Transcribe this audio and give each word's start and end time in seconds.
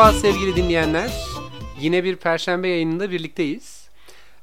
Merhaba 0.00 0.18
sevgili 0.18 0.56
dinleyenler. 0.56 1.10
Yine 1.80 2.04
bir 2.04 2.16
perşembe 2.16 2.68
yayınında 2.68 3.10
birlikteyiz. 3.10 3.88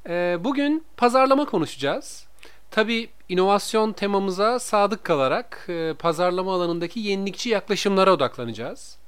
Ee, 0.08 0.36
bugün 0.40 0.84
pazarlama 0.96 1.44
konuşacağız. 1.44 2.26
Tabi 2.70 3.08
inovasyon 3.28 3.92
temamıza 3.92 4.58
sadık 4.58 5.04
kalarak 5.04 5.66
e, 5.68 5.94
pazarlama 5.98 6.54
alanındaki 6.54 7.00
yenilikçi 7.00 7.48
yaklaşımlara 7.48 8.12
odaklanacağız. 8.12 8.98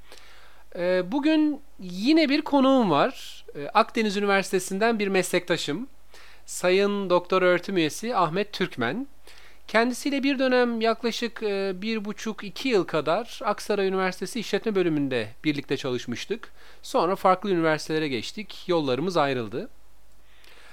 E, 0.77 1.13
bugün 1.13 1.61
yine 1.81 2.29
bir 2.29 2.43
konuğum 2.43 2.91
var. 2.91 3.45
E, 3.55 3.69
Akdeniz 3.69 4.17
Üniversitesi'nden 4.17 4.99
bir 4.99 5.09
meslektaşım. 5.09 5.87
Sayın 6.47 7.11
Doktor 7.11 7.43
Öğretim 7.43 7.77
Üyesi 7.77 8.17
Ahmet 8.17 8.53
Türkmen. 8.53 9.07
Kendisiyle 9.71 10.23
bir 10.23 10.39
dönem 10.39 10.81
yaklaşık 10.81 11.43
e, 11.43 11.83
bir 11.83 12.05
buçuk 12.05 12.45
iki 12.45 12.69
yıl 12.69 12.85
kadar 12.85 13.41
Aksaray 13.45 13.89
Üniversitesi 13.89 14.41
İşletme 14.41 14.75
Bölümünde 14.75 15.29
birlikte 15.45 15.77
çalışmıştık. 15.77 16.53
Sonra 16.83 17.17
farklı 17.17 17.51
üniversitelere 17.51 18.09
geçtik. 18.09 18.65
Yollarımız 18.69 19.17
ayrıldı. 19.17 19.69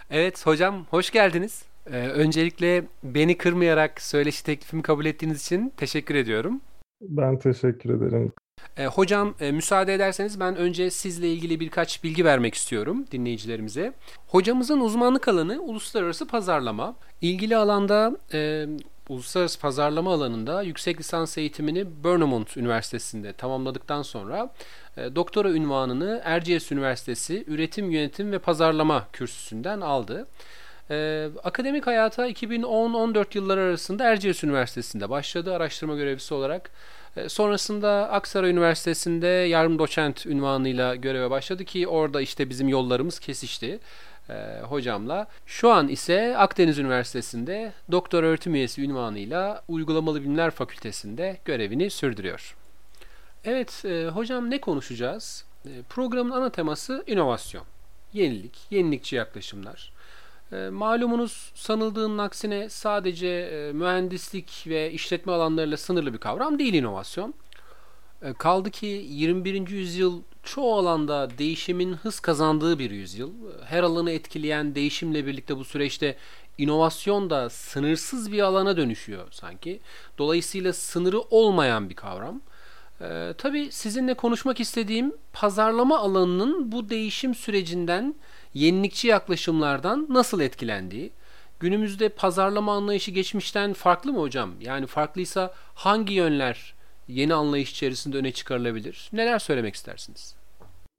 Evet 0.09 0.45
hocam 0.45 0.85
hoş 0.89 1.11
geldiniz. 1.11 1.65
Ee, 1.91 2.07
öncelikle 2.07 2.83
beni 3.03 3.37
kırmayarak 3.37 4.01
söyleşi 4.01 4.43
teklifimi 4.43 4.81
kabul 4.81 5.05
ettiğiniz 5.05 5.41
için 5.41 5.73
teşekkür 5.77 6.15
ediyorum. 6.15 6.61
Ben 7.01 7.39
teşekkür 7.39 7.89
ederim. 7.89 8.31
E, 8.77 8.85
hocam 8.85 9.35
e, 9.39 9.51
müsaade 9.51 9.93
ederseniz 9.93 10.39
ben 10.39 10.55
önce 10.55 10.89
sizle 10.91 11.31
ilgili 11.31 11.59
birkaç 11.59 12.03
bilgi 12.03 12.25
vermek 12.25 12.55
istiyorum 12.55 13.05
dinleyicilerimize. 13.11 13.93
Hocamızın 14.27 14.79
uzmanlık 14.79 15.27
alanı 15.27 15.61
uluslararası 15.61 16.27
pazarlama. 16.27 16.95
İlgili 17.21 17.57
alanda 17.57 18.17
e, 18.33 18.65
uluslararası 19.09 19.59
pazarlama 19.59 20.13
alanında 20.13 20.61
yüksek 20.61 20.99
lisans 20.99 21.37
eğitimini 21.37 22.03
Bournemouth 22.03 22.57
Üniversitesi'nde 22.57 23.33
tamamladıktan 23.33 24.01
sonra 24.01 24.53
e, 24.97 25.15
doktora 25.15 25.51
ünvanını 25.51 26.21
Erciyes 26.23 26.71
Üniversitesi 26.71 27.43
Üretim 27.47 27.91
Yönetim 27.91 28.31
ve 28.31 28.39
Pazarlama 28.39 29.07
kürsüsünden 29.13 29.81
aldı. 29.81 30.27
Ee, 30.91 31.29
akademik 31.43 31.87
hayata 31.87 32.29
2010-14 32.29 33.25
yılları 33.37 33.61
arasında 33.61 34.03
Erciyes 34.03 34.43
Üniversitesi'nde 34.43 35.09
başladı 35.09 35.53
araştırma 35.53 35.95
görevlisi 35.95 36.33
olarak. 36.33 36.71
Ee, 37.17 37.29
sonrasında 37.29 38.09
Aksaray 38.11 38.51
Üniversitesi'nde 38.51 39.27
yarım 39.27 39.79
doçent 39.79 40.25
ünvanıyla 40.25 40.95
göreve 40.95 41.29
başladı 41.29 41.65
ki 41.65 41.87
orada 41.87 42.21
işte 42.21 42.49
bizim 42.49 42.67
yollarımız 42.69 43.19
kesişti 43.19 43.79
e, 44.29 44.61
hocamla. 44.61 45.27
Şu 45.45 45.69
an 45.69 45.87
ise 45.87 46.37
Akdeniz 46.37 46.77
Üniversitesi'nde 46.77 47.73
doktor 47.91 48.23
öğretim 48.23 48.55
üyesi 48.55 48.83
ünvanıyla 48.83 49.63
Uygulamalı 49.67 50.21
Bilimler 50.21 50.51
Fakültesi'nde 50.51 51.37
görevini 51.45 51.89
sürdürüyor. 51.89 52.55
Evet 53.45 53.85
e, 53.85 54.07
hocam 54.07 54.49
ne 54.49 54.61
konuşacağız? 54.61 55.45
E, 55.65 55.69
programın 55.89 56.31
ana 56.31 56.49
teması 56.49 57.03
inovasyon, 57.07 57.63
yenilik, 58.13 58.57
yenilikçi 58.69 59.15
yaklaşımlar. 59.15 59.91
E, 60.51 60.69
malumunuz 60.69 61.51
sanıldığının 61.55 62.17
aksine 62.17 62.69
sadece 62.69 63.27
e, 63.27 63.73
mühendislik 63.73 64.65
ve 64.67 64.91
işletme 64.91 65.33
alanlarıyla 65.33 65.77
sınırlı 65.77 66.13
bir 66.13 66.17
kavram 66.17 66.59
değil 66.59 66.73
inovasyon. 66.73 67.33
E, 68.21 68.33
kaldı 68.33 68.71
ki 68.71 69.05
21. 69.09 69.67
yüzyıl 69.69 70.21
çoğu 70.43 70.75
alanda 70.75 71.29
değişimin 71.37 71.93
hız 71.93 72.19
kazandığı 72.19 72.79
bir 72.79 72.91
yüzyıl. 72.91 73.31
Her 73.65 73.83
alanı 73.83 74.11
etkileyen 74.11 74.75
değişimle 74.75 75.25
birlikte 75.25 75.57
bu 75.57 75.63
süreçte 75.65 76.17
inovasyon 76.57 77.29
da 77.29 77.49
sınırsız 77.49 78.31
bir 78.31 78.39
alana 78.39 78.77
dönüşüyor 78.77 79.27
sanki. 79.31 79.79
Dolayısıyla 80.17 80.73
sınırı 80.73 81.19
olmayan 81.19 81.89
bir 81.89 81.95
kavram. 81.95 82.41
Ee, 83.01 83.33
tabii 83.37 83.71
sizinle 83.71 84.13
konuşmak 84.13 84.59
istediğim 84.59 85.13
pazarlama 85.33 85.99
alanının 85.99 86.71
bu 86.71 86.89
değişim 86.89 87.35
sürecinden 87.35 88.15
yenilikçi 88.53 89.07
yaklaşımlardan 89.07 90.07
nasıl 90.09 90.39
etkilendiği, 90.39 91.11
günümüzde 91.59 92.09
pazarlama 92.09 92.73
anlayışı 92.73 93.11
geçmişten 93.11 93.73
farklı 93.73 94.13
mı 94.13 94.19
hocam? 94.19 94.51
Yani 94.61 94.87
farklıysa 94.87 95.53
hangi 95.75 96.13
yönler 96.13 96.76
yeni 97.07 97.33
anlayış 97.33 97.71
içerisinde 97.71 98.17
öne 98.17 98.31
çıkarılabilir? 98.31 99.09
Neler 99.13 99.39
söylemek 99.39 99.75
istersiniz? 99.75 100.35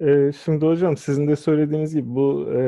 Ee, 0.01 0.31
şimdi 0.45 0.67
hocam 0.67 0.97
sizin 0.97 1.29
de 1.29 1.37
söylediğiniz 1.37 1.95
gibi 1.95 2.09
bu 2.09 2.49
e, 2.53 2.61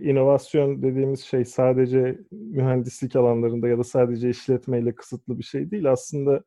inovasyon 0.00 0.82
dediğimiz 0.82 1.20
şey 1.20 1.44
sadece 1.44 2.18
mühendislik 2.30 3.16
alanlarında 3.16 3.68
ya 3.68 3.78
da 3.78 3.84
sadece 3.84 4.30
işletmeyle 4.30 4.94
kısıtlı 4.94 5.38
bir 5.38 5.44
şey 5.44 5.70
değil. 5.70 5.90
Aslında 5.90 6.42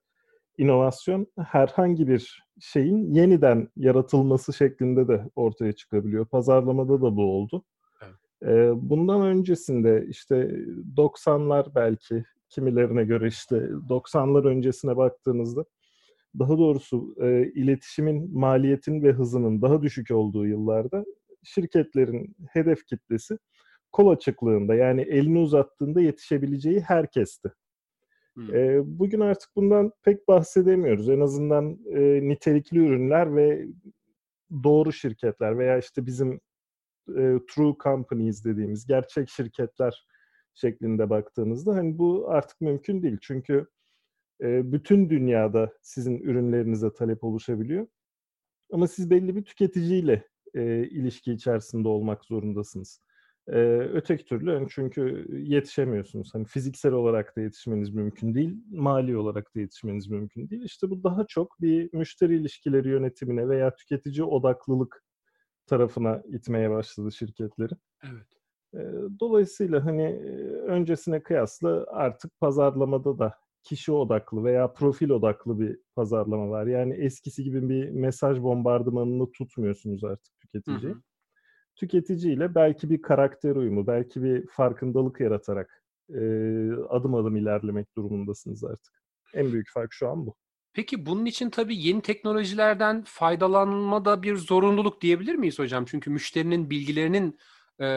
inovasyon 0.58 1.28
herhangi 1.38 2.08
bir 2.08 2.44
şeyin 2.60 3.14
yeniden 3.14 3.68
yaratılması 3.76 4.54
şeklinde 4.54 5.08
de 5.08 5.30
ortaya 5.36 5.74
çıkabiliyor. 5.74 6.26
Pazarlamada 6.26 7.02
da 7.02 7.16
bu 7.16 7.24
oldu. 7.24 7.64
Evet. 8.42 8.74
Bundan 8.76 9.22
öncesinde 9.22 10.06
işte 10.10 10.36
90'lar 10.98 11.76
belki 11.76 12.24
kimilerine 12.50 13.04
göre 13.04 13.28
işte 13.28 13.56
90'lar 13.90 14.48
öncesine 14.48 14.98
baktığınızda 14.98 15.66
daha 16.40 16.58
doğrusu 16.58 17.16
e, 17.22 17.52
iletişimin 17.56 18.40
maliyetin 18.40 19.04
ve 19.04 19.12
hızının 19.12 19.62
daha 19.62 19.82
düşük 19.82 20.12
olduğu 20.12 20.48
yıllarda 20.48 21.06
şirketlerin 21.44 22.36
hedef 22.52 22.86
kitlesi 22.86 23.38
kol 23.92 24.08
açıklığında 24.08 24.76
yani 24.76 25.02
elini 25.02 25.40
uzattığında 25.40 26.02
yetişebileceği 26.02 26.80
herkesti. 26.80 27.52
E, 28.54 28.82
bugün 28.86 29.20
artık 29.20 29.56
bundan 29.56 29.92
pek 30.04 30.28
bahsedemiyoruz. 30.28 31.10
En 31.10 31.20
azından 31.20 31.80
e, 31.86 32.30
nitelikli 32.30 32.78
ürünler 32.78 33.36
ve 33.36 33.68
doğru 34.64 34.94
şirketler 34.94 35.58
veya 35.58 35.78
işte 35.78 36.06
bizim 36.06 36.40
e, 37.10 37.40
true 37.50 37.76
companies 37.84 38.46
dediğimiz 38.46 38.86
gerçek 38.86 39.30
şirketler 39.30 40.08
şeklinde 40.54 41.10
baktığınızda 41.10 41.76
hani 41.76 41.98
bu 41.98 42.26
artık 42.30 42.62
mümkün 42.62 43.04
değil. 43.04 43.18
Çünkü 43.22 43.68
bütün 44.42 45.10
dünyada 45.10 45.74
sizin 45.82 46.18
ürünlerinize 46.20 46.94
talep 46.94 47.24
oluşabiliyor. 47.24 47.88
Ama 48.72 48.88
siz 48.88 49.10
belli 49.10 49.36
bir 49.36 49.44
tüketiciyle 49.44 50.28
e, 50.54 50.88
ilişki 50.88 51.34
içerisinde 51.34 51.88
olmak 51.88 52.26
zorundasınız. 52.26 53.02
Öteki 53.48 54.26
türlü 54.26 54.52
yani 54.52 54.68
çünkü 54.70 55.28
yetişemiyorsunuz. 55.44 56.34
Hani 56.34 56.46
fiziksel 56.46 56.92
olarak 56.92 57.38
da 57.38 57.42
yetişmeniz 57.42 57.90
mümkün 57.90 58.34
değil, 58.34 58.58
mali 58.72 59.18
olarak 59.18 59.56
da 59.56 59.60
yetişmeniz 59.60 60.10
mümkün 60.10 60.50
değil. 60.50 60.64
İşte 60.64 60.90
bu 60.90 61.04
daha 61.04 61.26
çok 61.28 61.62
bir 61.62 61.94
müşteri 61.94 62.36
ilişkileri 62.36 62.90
yönetimine 62.90 63.50
veya 63.50 63.76
tüketici 63.76 64.24
odaklılık 64.24 65.04
tarafına 65.68 66.24
itmeye 66.28 66.70
başladı 66.72 67.12
şirketleri. 67.12 67.74
Evet. 68.04 68.26
Dolayısıyla 69.20 69.86
hani 69.86 70.16
öncesine 70.68 71.24
kıyasla 71.24 71.86
artık 71.88 72.40
pazarlamada 72.40 73.20
da 73.20 73.34
kişi 73.64 73.92
odaklı 73.92 74.44
veya 74.44 74.74
profil 74.74 75.10
odaklı 75.10 75.60
bir 75.60 75.80
pazarlama 75.96 76.50
var. 76.50 76.68
Yani 76.68 76.94
eskisi 76.94 77.44
gibi 77.44 77.70
bir 77.70 77.90
mesaj 77.90 78.42
bombardımanını 78.42 79.32
tutmuyorsunuz 79.32 80.04
artık 80.04 80.40
tüketiciyi. 80.40 80.94
Hı 80.94 80.98
hı 80.98 81.02
tüketiciyle 81.76 82.56
belki 82.56 82.90
bir 82.90 83.02
karakter 83.02 83.56
uyumu, 83.56 83.88
belki 83.88 84.24
bir 84.24 84.48
farkındalık 84.48 85.20
yaratarak 85.20 85.84
e, 86.10 86.20
adım 86.90 87.16
adım 87.16 87.36
ilerlemek 87.36 87.96
durumundasınız 87.98 88.64
artık. 88.64 89.04
En 89.34 89.54
büyük 89.54 89.68
fark 89.74 89.94
şu 89.94 90.10
an 90.10 90.26
bu. 90.26 90.36
Peki 90.74 91.06
bunun 91.06 91.26
için 91.26 91.50
tabii 91.50 91.78
yeni 91.78 92.02
teknolojilerden 92.02 93.04
faydalanma 93.08 94.06
da 94.06 94.24
bir 94.24 94.36
zorunluluk 94.36 95.02
diyebilir 95.02 95.36
miyiz 95.36 95.60
hocam? 95.60 95.86
Çünkü 95.86 96.10
müşterinin 96.10 96.70
bilgilerinin 96.70 97.38
e, 97.82 97.88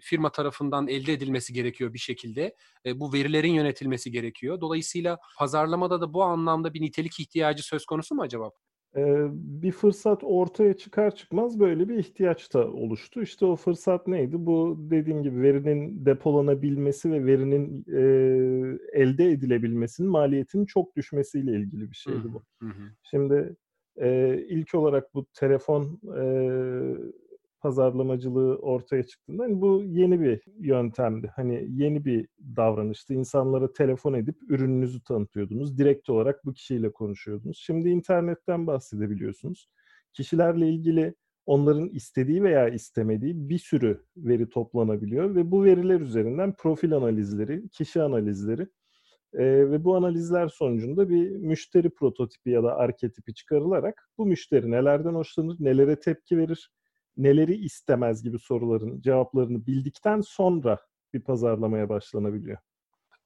firma 0.00 0.32
tarafından 0.32 0.88
elde 0.88 1.12
edilmesi 1.12 1.52
gerekiyor 1.52 1.94
bir 1.94 1.98
şekilde. 1.98 2.54
E, 2.86 3.00
bu 3.00 3.12
verilerin 3.12 3.52
yönetilmesi 3.52 4.10
gerekiyor. 4.10 4.60
Dolayısıyla 4.60 5.18
pazarlamada 5.38 6.00
da 6.00 6.14
bu 6.14 6.22
anlamda 6.22 6.74
bir 6.74 6.80
nitelik 6.80 7.20
ihtiyacı 7.20 7.62
söz 7.62 7.84
konusu 7.86 8.14
mu 8.14 8.22
acaba? 8.22 8.50
bir 9.32 9.72
fırsat 9.72 10.24
ortaya 10.24 10.76
çıkar 10.76 11.14
çıkmaz 11.14 11.60
böyle 11.60 11.88
bir 11.88 11.98
ihtiyaç 11.98 12.54
da 12.54 12.72
oluştu. 12.72 13.22
İşte 13.22 13.46
o 13.46 13.56
fırsat 13.56 14.06
neydi? 14.06 14.34
Bu 14.38 14.76
dediğim 14.78 15.22
gibi 15.22 15.42
verinin 15.42 16.06
depolanabilmesi 16.06 17.12
ve 17.12 17.26
verinin 17.26 17.84
e, 17.88 18.00
elde 18.92 19.30
edilebilmesinin 19.30 20.10
maliyetinin 20.10 20.66
çok 20.66 20.96
düşmesiyle 20.96 21.52
ilgili 21.52 21.90
bir 21.90 21.96
şeydi 21.96 22.32
bu. 22.32 22.42
Hı 22.62 22.66
hı. 22.66 22.82
Şimdi 23.02 23.56
e, 23.96 24.38
ilk 24.48 24.74
olarak 24.74 25.14
bu 25.14 25.26
telefon 25.34 26.00
e, 26.18 26.24
pazarlamacılığı 27.66 28.56
ortaya 28.56 29.02
çıktığında 29.02 29.42
hani 29.42 29.60
bu 29.60 29.82
yeni 29.86 30.20
bir 30.20 30.42
yöntemdi. 30.58 31.32
Hani 31.36 31.66
yeni 31.70 32.04
bir 32.04 32.28
davranıştı. 32.56 33.14
İnsanlara 33.14 33.72
telefon 33.72 34.14
edip 34.14 34.36
ürününüzü 34.48 35.02
tanıtıyordunuz. 35.02 35.78
Direkt 35.78 36.10
olarak 36.10 36.44
bu 36.44 36.52
kişiyle 36.52 36.92
konuşuyordunuz. 36.92 37.58
Şimdi 37.58 37.88
internetten 37.88 38.66
bahsedebiliyorsunuz. 38.66 39.68
Kişilerle 40.12 40.68
ilgili 40.68 41.14
onların 41.46 41.88
istediği 41.88 42.42
veya 42.42 42.68
istemediği 42.68 43.48
bir 43.48 43.58
sürü 43.58 44.04
veri 44.16 44.48
toplanabiliyor 44.48 45.34
ve 45.34 45.50
bu 45.50 45.64
veriler 45.64 46.00
üzerinden 46.00 46.54
profil 46.58 46.92
analizleri, 46.92 47.68
kişi 47.68 48.02
analizleri 48.02 48.66
E, 49.34 49.44
ve 49.44 49.84
bu 49.84 49.96
analizler 49.96 50.48
sonucunda 50.48 51.08
bir 51.08 51.30
müşteri 51.30 51.90
prototipi 51.90 52.50
ya 52.50 52.62
da 52.62 52.76
arketipi 52.76 53.34
çıkarılarak 53.34 54.08
bu 54.18 54.26
müşteri 54.26 54.70
nelerden 54.70 55.14
hoşlanır, 55.14 55.56
nelere 55.60 56.00
tepki 56.00 56.38
verir, 56.38 56.70
neleri 57.16 57.54
istemez 57.54 58.22
gibi 58.22 58.38
soruların 58.38 59.00
cevaplarını 59.00 59.66
bildikten 59.66 60.20
sonra 60.20 60.78
bir 61.14 61.20
pazarlamaya 61.20 61.88
başlanabiliyor. 61.88 62.58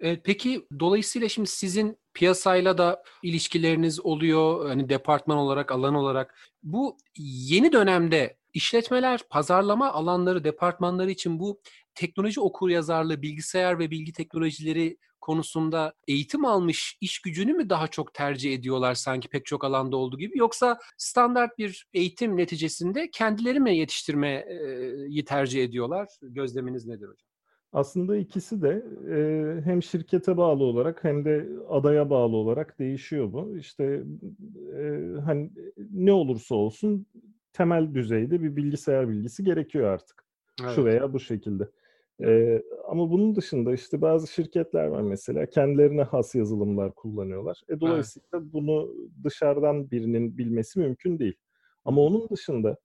E, 0.00 0.20
peki 0.22 0.66
dolayısıyla 0.80 1.28
şimdi 1.28 1.48
sizin 1.48 1.98
piyasayla 2.14 2.78
da 2.78 3.02
ilişkileriniz 3.22 4.00
oluyor 4.00 4.68
hani 4.68 4.88
departman 4.88 5.38
olarak 5.38 5.72
alan 5.72 5.94
olarak 5.94 6.38
bu 6.62 6.96
yeni 7.18 7.72
dönemde 7.72 8.36
işletmeler 8.54 9.20
pazarlama 9.30 9.92
alanları 9.92 10.44
departmanları 10.44 11.10
için 11.10 11.40
bu 11.40 11.60
teknoloji 11.94 12.40
okur 12.40 12.68
yazarlığı 12.68 13.22
bilgisayar 13.22 13.78
ve 13.78 13.90
bilgi 13.90 14.12
teknolojileri 14.12 14.96
konusunda 15.30 15.92
eğitim 16.08 16.44
almış 16.44 16.98
iş 17.00 17.20
gücünü 17.22 17.52
mü 17.52 17.70
daha 17.70 17.86
çok 17.86 18.14
tercih 18.14 18.54
ediyorlar 18.54 18.94
sanki 18.94 19.28
pek 19.28 19.46
çok 19.46 19.64
alanda 19.64 19.96
olduğu 19.96 20.18
gibi 20.18 20.38
yoksa 20.38 20.78
standart 20.98 21.58
bir 21.58 21.86
eğitim 21.94 22.36
neticesinde 22.36 23.10
kendileri 23.10 23.60
mi 23.60 23.76
yetiştirmeyi 23.76 25.24
tercih 25.24 25.64
ediyorlar? 25.64 26.08
Gözleminiz 26.22 26.86
nedir 26.86 27.08
hocam? 27.08 27.28
Aslında 27.72 28.16
ikisi 28.16 28.62
de 28.62 28.84
e, 29.10 29.16
hem 29.64 29.82
şirkete 29.82 30.36
bağlı 30.36 30.64
olarak 30.64 31.04
hem 31.04 31.24
de 31.24 31.48
adaya 31.68 32.10
bağlı 32.10 32.36
olarak 32.36 32.78
değişiyor 32.78 33.32
bu. 33.32 33.56
İşte 33.58 34.04
e, 34.78 34.82
hani 35.24 35.50
ne 35.90 36.12
olursa 36.12 36.54
olsun 36.54 37.06
temel 37.52 37.94
düzeyde 37.94 38.42
bir 38.42 38.56
bilgisayar 38.56 39.08
bilgisi 39.08 39.44
gerekiyor 39.44 39.86
artık. 39.92 40.24
Evet. 40.62 40.74
Şu 40.74 40.84
veya 40.84 41.12
bu 41.12 41.20
şekilde. 41.20 41.68
Ee, 42.24 42.62
ama 42.88 43.10
bunun 43.10 43.36
dışında 43.36 43.74
işte 43.74 44.00
bazı 44.00 44.32
şirketler 44.32 44.86
var 44.86 45.02
mesela 45.02 45.46
kendilerine 45.46 46.02
has 46.02 46.34
yazılımlar 46.34 46.94
kullanıyorlar. 46.94 47.62
E, 47.68 47.80
dolayısıyla 47.80 48.28
evet. 48.34 48.44
bunu 48.52 48.94
dışarıdan 49.24 49.90
birinin 49.90 50.38
bilmesi 50.38 50.78
mümkün 50.80 51.18
değil. 51.18 51.34
Ama 51.84 52.00
onun 52.00 52.28
dışında 52.28 52.76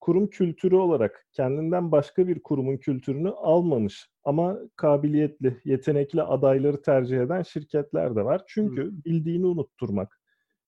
kurum 0.00 0.26
kültürü 0.26 0.76
olarak 0.76 1.26
kendinden 1.32 1.92
başka 1.92 2.28
bir 2.28 2.42
kurumun 2.42 2.76
kültürünü 2.76 3.30
almamış 3.30 4.08
ama 4.24 4.58
kabiliyetli, 4.76 5.60
yetenekli 5.64 6.22
adayları 6.22 6.82
tercih 6.82 7.20
eden 7.20 7.42
şirketler 7.42 8.16
de 8.16 8.24
var. 8.24 8.42
Çünkü 8.46 9.04
bildiğini 9.04 9.46
unutturmak, 9.46 10.20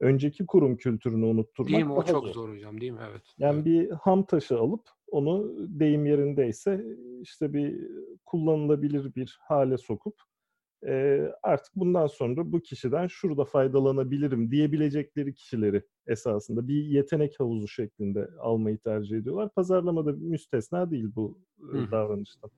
önceki 0.05 0.47
kurum 0.47 0.77
kültürünü 0.77 1.25
unutturmak 1.25 1.73
Değil 1.73 1.85
mi? 1.85 1.93
O 1.93 2.03
çok 2.03 2.25
zor. 2.25 2.35
zor 2.35 2.55
hocam 2.55 2.81
değil 2.81 2.93
mi? 2.93 3.01
Evet. 3.11 3.23
Yani 3.39 3.55
evet. 3.55 3.67
bir 3.67 3.91
ham 3.91 4.27
taşı 4.27 4.59
alıp 4.59 4.89
onu 5.11 5.55
deyim 5.59 6.06
yerindeyse 6.06 6.85
işte 7.21 7.53
bir 7.53 7.89
kullanılabilir 8.25 9.15
bir 9.15 9.39
hale 9.41 9.79
sokup 9.79 10.15
e, 10.87 11.21
artık 11.43 11.77
bundan 11.77 12.06
sonra 12.06 12.53
bu 12.53 12.61
kişiden 12.61 13.06
şurada 13.06 13.45
faydalanabilirim 13.45 14.51
diyebilecekleri 14.51 15.35
kişileri 15.35 15.83
esasında 16.07 16.69
bir 16.69 16.85
yetenek 16.85 17.41
havuzu 17.41 17.69
şeklinde 17.69 18.29
almayı 18.41 18.79
tercih 18.79 19.17
ediyorlar. 19.17 19.49
Pazarlamada 19.55 20.12
müstesna 20.12 20.91
değil 20.91 21.11
bu 21.17 21.39
Hı. 21.61 21.91
davranıştan. 21.91 22.50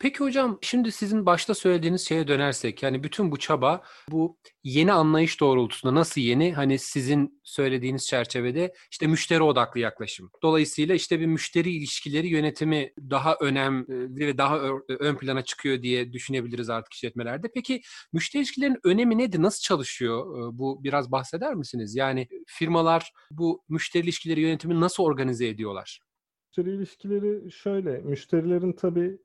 Peki 0.00 0.18
hocam 0.18 0.58
şimdi 0.62 0.92
sizin 0.92 1.26
başta 1.26 1.54
söylediğiniz 1.54 2.08
şeye 2.08 2.28
dönersek 2.28 2.82
yani 2.82 3.02
bütün 3.02 3.32
bu 3.32 3.36
çaba 3.36 3.82
bu 4.10 4.38
yeni 4.64 4.92
anlayış 4.92 5.40
doğrultusunda 5.40 5.94
nasıl 5.94 6.20
yeni 6.20 6.52
hani 6.52 6.78
sizin 6.78 7.40
söylediğiniz 7.44 8.06
çerçevede 8.06 8.72
işte 8.90 9.06
müşteri 9.06 9.42
odaklı 9.42 9.80
yaklaşım. 9.80 10.30
Dolayısıyla 10.42 10.94
işte 10.94 11.20
bir 11.20 11.26
müşteri 11.26 11.70
ilişkileri 11.70 12.28
yönetimi 12.28 12.92
daha 13.10 13.36
önemli 13.40 14.26
ve 14.26 14.38
daha 14.38 14.60
ön 14.88 15.16
plana 15.16 15.44
çıkıyor 15.44 15.82
diye 15.82 16.12
düşünebiliriz 16.12 16.70
artık 16.70 16.92
işletmelerde. 16.92 17.50
Peki 17.54 17.80
müşteri 18.12 18.40
ilişkilerinin 18.40 18.80
önemi 18.84 19.18
nedir? 19.18 19.42
Nasıl 19.42 19.60
çalışıyor? 19.60 20.24
Bu 20.52 20.84
biraz 20.84 21.12
bahseder 21.12 21.54
misiniz? 21.54 21.96
Yani 21.96 22.28
firmalar 22.46 23.12
bu 23.30 23.64
müşteri 23.68 24.02
ilişkileri 24.02 24.40
yönetimi 24.40 24.80
nasıl 24.80 25.02
organize 25.02 25.48
ediyorlar? 25.48 26.00
Müşteri 26.48 26.76
ilişkileri 26.76 27.52
şöyle, 27.52 27.98
müşterilerin 27.98 28.72
tabii 28.72 29.18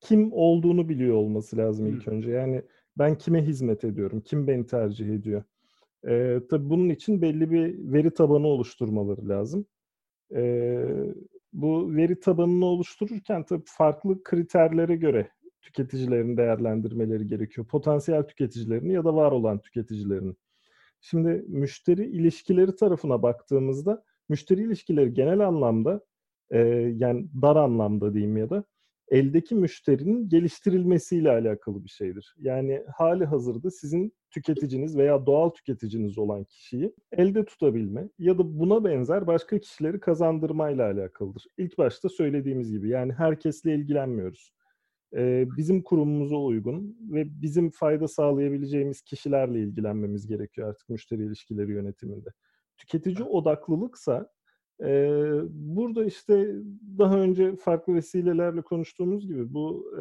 kim 0.00 0.32
olduğunu 0.32 0.88
biliyor 0.88 1.16
olması 1.16 1.56
lazım 1.56 1.86
ilk 1.86 2.06
hmm. 2.06 2.12
önce. 2.12 2.30
Yani 2.30 2.62
ben 2.98 3.18
kime 3.18 3.42
hizmet 3.42 3.84
ediyorum, 3.84 4.20
kim 4.20 4.46
beni 4.46 4.66
tercih 4.66 5.14
ediyor. 5.14 5.42
Ee, 6.08 6.40
tabii 6.50 6.70
bunun 6.70 6.88
için 6.88 7.22
belli 7.22 7.50
bir 7.50 7.92
veri 7.92 8.10
tabanı 8.10 8.46
oluşturmaları 8.46 9.28
lazım. 9.28 9.66
Ee, 10.34 10.84
bu 11.52 11.96
veri 11.96 12.20
tabanını 12.20 12.64
oluştururken 12.64 13.44
tabii 13.44 13.64
farklı 13.66 14.22
kriterlere 14.22 14.96
göre 14.96 15.30
tüketicilerin 15.62 16.36
değerlendirmeleri 16.36 17.26
gerekiyor. 17.26 17.66
Potansiyel 17.66 18.22
tüketicilerini 18.22 18.92
ya 18.92 19.04
da 19.04 19.14
var 19.14 19.32
olan 19.32 19.58
tüketicilerini. 19.58 20.34
Şimdi 21.00 21.44
müşteri 21.48 22.06
ilişkileri 22.06 22.76
tarafına 22.76 23.22
baktığımızda 23.22 24.04
müşteri 24.28 24.62
ilişkileri 24.62 25.14
genel 25.14 25.40
anlamda 25.40 26.00
e, 26.50 26.58
yani 26.96 27.28
dar 27.42 27.56
anlamda 27.56 28.14
diyeyim 28.14 28.36
ya 28.36 28.50
da 28.50 28.64
eldeki 29.10 29.54
müşterinin 29.54 30.28
geliştirilmesiyle 30.28 31.30
alakalı 31.30 31.84
bir 31.84 31.88
şeydir. 31.88 32.34
Yani 32.38 32.82
hali 32.96 33.24
hazırda 33.24 33.70
sizin 33.70 34.12
tüketiciniz 34.30 34.96
veya 34.96 35.26
doğal 35.26 35.50
tüketiciniz 35.50 36.18
olan 36.18 36.44
kişiyi 36.44 36.94
elde 37.12 37.44
tutabilme 37.44 38.08
ya 38.18 38.38
da 38.38 38.58
buna 38.58 38.84
benzer 38.84 39.26
başka 39.26 39.58
kişileri 39.58 40.00
kazandırmayla 40.00 40.86
alakalıdır. 40.86 41.44
İlk 41.58 41.78
başta 41.78 42.08
söylediğimiz 42.08 42.70
gibi 42.70 42.88
yani 42.88 43.12
herkesle 43.12 43.74
ilgilenmiyoruz. 43.74 44.52
Ee, 45.16 45.46
bizim 45.56 45.82
kurumumuza 45.82 46.36
uygun 46.36 46.96
ve 47.00 47.42
bizim 47.42 47.70
fayda 47.70 48.08
sağlayabileceğimiz 48.08 49.02
kişilerle 49.02 49.60
ilgilenmemiz 49.60 50.26
gerekiyor 50.26 50.68
artık 50.68 50.88
müşteri 50.88 51.24
ilişkileri 51.24 51.72
yönetiminde. 51.72 52.28
Tüketici 52.78 53.22
odaklılıksa 53.22 54.30
burada 55.50 56.04
işte 56.04 56.54
daha 56.98 57.18
önce 57.18 57.56
farklı 57.56 57.94
vesilelerle 57.94 58.62
konuştuğumuz 58.62 59.26
gibi 59.26 59.54
bu 59.54 59.92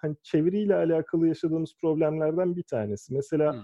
hani 0.00 0.16
çeviriyle 0.22 0.74
alakalı 0.74 1.28
yaşadığımız 1.28 1.74
problemlerden 1.80 2.56
bir 2.56 2.62
tanesi. 2.62 3.14
Mesela 3.14 3.52
hmm. 3.54 3.62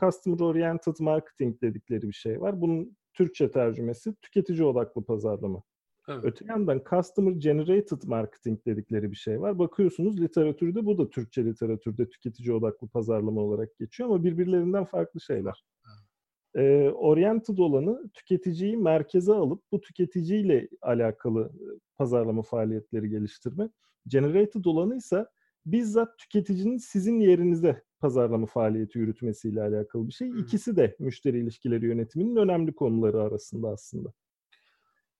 Customer 0.00 0.40
Oriented 0.40 0.94
Marketing 1.00 1.62
dedikleri 1.62 2.02
bir 2.02 2.12
şey 2.12 2.40
var. 2.40 2.60
Bunun 2.60 2.96
Türkçe 3.14 3.50
tercümesi 3.50 4.14
tüketici 4.14 4.64
odaklı 4.64 5.04
pazarlama. 5.04 5.62
Evet. 6.08 6.24
Öte 6.24 6.44
yandan 6.48 6.82
Customer 6.90 7.32
Generated 7.32 8.02
Marketing 8.06 8.66
dedikleri 8.66 9.10
bir 9.10 9.16
şey 9.16 9.40
var. 9.40 9.58
Bakıyorsunuz 9.58 10.20
literatürde 10.20 10.86
bu 10.86 10.98
da 10.98 11.10
Türkçe 11.10 11.44
literatürde 11.44 12.08
tüketici 12.08 12.52
odaklı 12.52 12.88
pazarlama 12.88 13.40
olarak 13.40 13.76
geçiyor 13.78 14.08
ama 14.08 14.24
birbirlerinden 14.24 14.84
farklı 14.84 15.20
şeyler. 15.20 15.64
E, 16.56 16.88
oriented 16.88 17.58
olanı 17.58 18.10
tüketiciyi 18.14 18.76
merkeze 18.76 19.32
alıp 19.32 19.62
bu 19.72 19.80
tüketiciyle 19.80 20.68
alakalı 20.82 21.52
pazarlama 21.96 22.42
faaliyetleri 22.42 23.08
geliştirme. 23.08 23.70
Generated 24.06 24.64
olanı 24.64 24.96
ise 24.96 25.26
bizzat 25.66 26.18
tüketicinin 26.18 26.76
sizin 26.76 27.20
yerinize 27.20 27.82
pazarlama 28.00 28.46
faaliyeti 28.46 28.98
yürütmesiyle 28.98 29.62
alakalı 29.62 30.08
bir 30.08 30.12
şey. 30.12 30.28
İkisi 30.28 30.76
de 30.76 30.96
müşteri 30.98 31.38
ilişkileri 31.38 31.86
yönetiminin 31.86 32.36
önemli 32.36 32.74
konuları 32.74 33.22
arasında 33.22 33.68
aslında. 33.68 34.12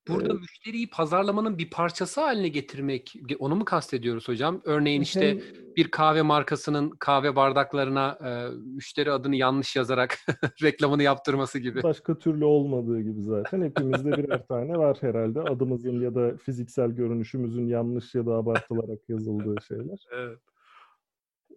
Burada 0.09 0.33
evet. 0.33 0.41
müşteriyi 0.41 0.91
pazarlamanın 0.91 1.59
bir 1.59 1.71
parçası 1.71 2.21
haline 2.21 2.49
getirmek, 2.49 3.15
onu 3.39 3.57
mu 3.57 3.65
kastediyoruz 3.65 4.29
hocam? 4.29 4.61
Örneğin 4.65 5.01
işte 5.01 5.39
bir 5.77 5.91
kahve 5.91 6.23
markasının 6.23 6.91
kahve 6.91 7.37
bardaklarına 7.37 8.19
e, 8.25 8.57
müşteri 8.75 9.13
adını 9.13 9.37
yanlış 9.37 9.77
yazarak 9.77 10.19
reklamını 10.63 11.03
yaptırması 11.03 11.59
gibi. 11.59 11.83
Başka 11.83 12.19
türlü 12.19 12.45
olmadığı 12.45 13.01
gibi 13.01 13.23
zaten. 13.23 13.63
Hepimizde 13.63 14.13
birer 14.13 14.47
tane 14.49 14.79
var 14.79 14.99
herhalde. 15.01 15.41
Adımızın 15.41 16.01
ya 16.01 16.15
da 16.15 16.37
fiziksel 16.37 16.91
görünüşümüzün 16.91 17.67
yanlış 17.67 18.15
ya 18.15 18.27
da 18.27 18.35
abartılarak 18.35 19.09
yazıldığı 19.09 19.63
şeyler. 19.69 20.07
Evet. 20.13 20.39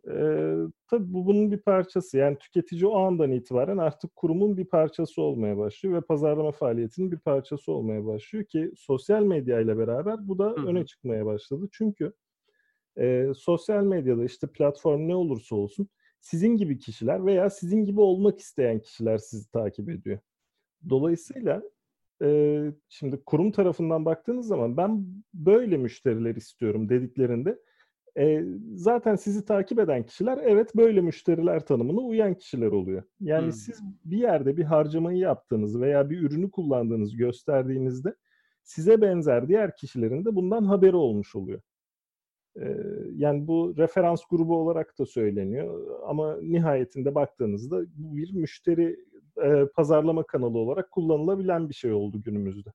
Ee, 0.08 0.56
tabii 0.88 1.14
bu 1.14 1.26
bunun 1.26 1.52
bir 1.52 1.58
parçası. 1.58 2.18
Yani 2.18 2.38
tüketici 2.38 2.86
o 2.86 2.98
andan 2.98 3.32
itibaren 3.32 3.78
artık 3.78 4.16
kurumun 4.16 4.58
bir 4.58 4.66
parçası 4.66 5.22
olmaya 5.22 5.58
başlıyor 5.58 5.96
ve 5.96 6.02
pazarlama 6.02 6.52
faaliyetinin 6.52 7.12
bir 7.12 7.20
parçası 7.20 7.72
olmaya 7.72 8.06
başlıyor 8.06 8.46
ki 8.46 8.72
sosyal 8.76 9.24
medya 9.24 9.60
ile 9.60 9.78
beraber 9.78 10.28
bu 10.28 10.38
da 10.40 10.46
Hı. 10.50 10.68
öne 10.68 10.86
çıkmaya 10.86 11.26
başladı. 11.26 11.70
Çünkü 11.72 12.14
e, 13.00 13.32
sosyal 13.36 13.84
medyada 13.84 14.24
işte 14.24 14.48
platform 14.48 15.08
ne 15.08 15.16
olursa 15.16 15.56
olsun 15.56 15.88
sizin 16.20 16.58
gibi 16.58 16.80
kişiler 16.80 17.26
veya 17.26 17.50
sizin 17.50 17.86
gibi 17.86 18.02
olmak 18.02 18.40
isteyen 18.40 18.80
kişiler 18.80 19.18
sizi 19.18 19.52
takip 19.52 19.90
ediyor. 19.90 20.20
Dolayısıyla 20.90 21.64
e, 22.24 22.60
şimdi 22.90 23.24
kurum 23.26 23.52
tarafından 23.52 24.06
baktığınız 24.06 24.48
zaman 24.48 24.78
ben 24.78 25.06
böyle 25.34 25.78
müşteriler 25.78 26.36
istiyorum 26.36 26.90
dediklerinde 26.90 27.60
e, 28.18 28.44
zaten 28.74 29.16
sizi 29.16 29.46
takip 29.46 29.80
eden 29.80 30.04
kişiler 30.04 30.40
evet 30.44 30.76
böyle 30.76 31.02
müşteriler 31.02 31.66
tanımına 31.66 32.00
uyan 32.02 32.34
kişiler 32.34 32.68
oluyor. 32.68 33.04
Yani 33.20 33.46
hmm. 33.46 33.52
siz 33.52 33.82
bir 34.06 34.18
yerde 34.18 34.58
bir 34.58 34.64
harcamayı 34.64 35.18
yaptığınız 35.18 35.82
veya 35.82 36.10
bir 36.10 36.22
ürünü 36.22 36.52
kullandığınızı 36.52 37.18
gösterdiğinizde 37.18 38.16
size 38.64 39.02
benzer 39.02 39.48
diğer 39.48 39.76
kişilerin 39.76 40.26
de 40.26 40.36
bundan 40.36 40.66
haberi 40.66 40.96
olmuş 40.96 41.36
oluyor. 41.36 41.62
yani 43.16 43.48
bu 43.48 43.74
referans 43.78 44.22
grubu 44.30 44.58
olarak 44.58 45.00
da 45.00 45.06
söyleniyor 45.06 46.00
ama 46.08 46.38
nihayetinde 46.42 47.16
baktığınızda 47.16 47.82
bu 47.96 48.18
bir 48.18 48.34
müşteri 48.34 49.06
pazarlama 49.76 50.24
kanalı 50.24 50.58
olarak 50.58 50.92
kullanılabilen 50.92 51.70
bir 51.70 51.74
şey 51.74 51.94
oldu 51.94 52.22
günümüzde. 52.22 52.70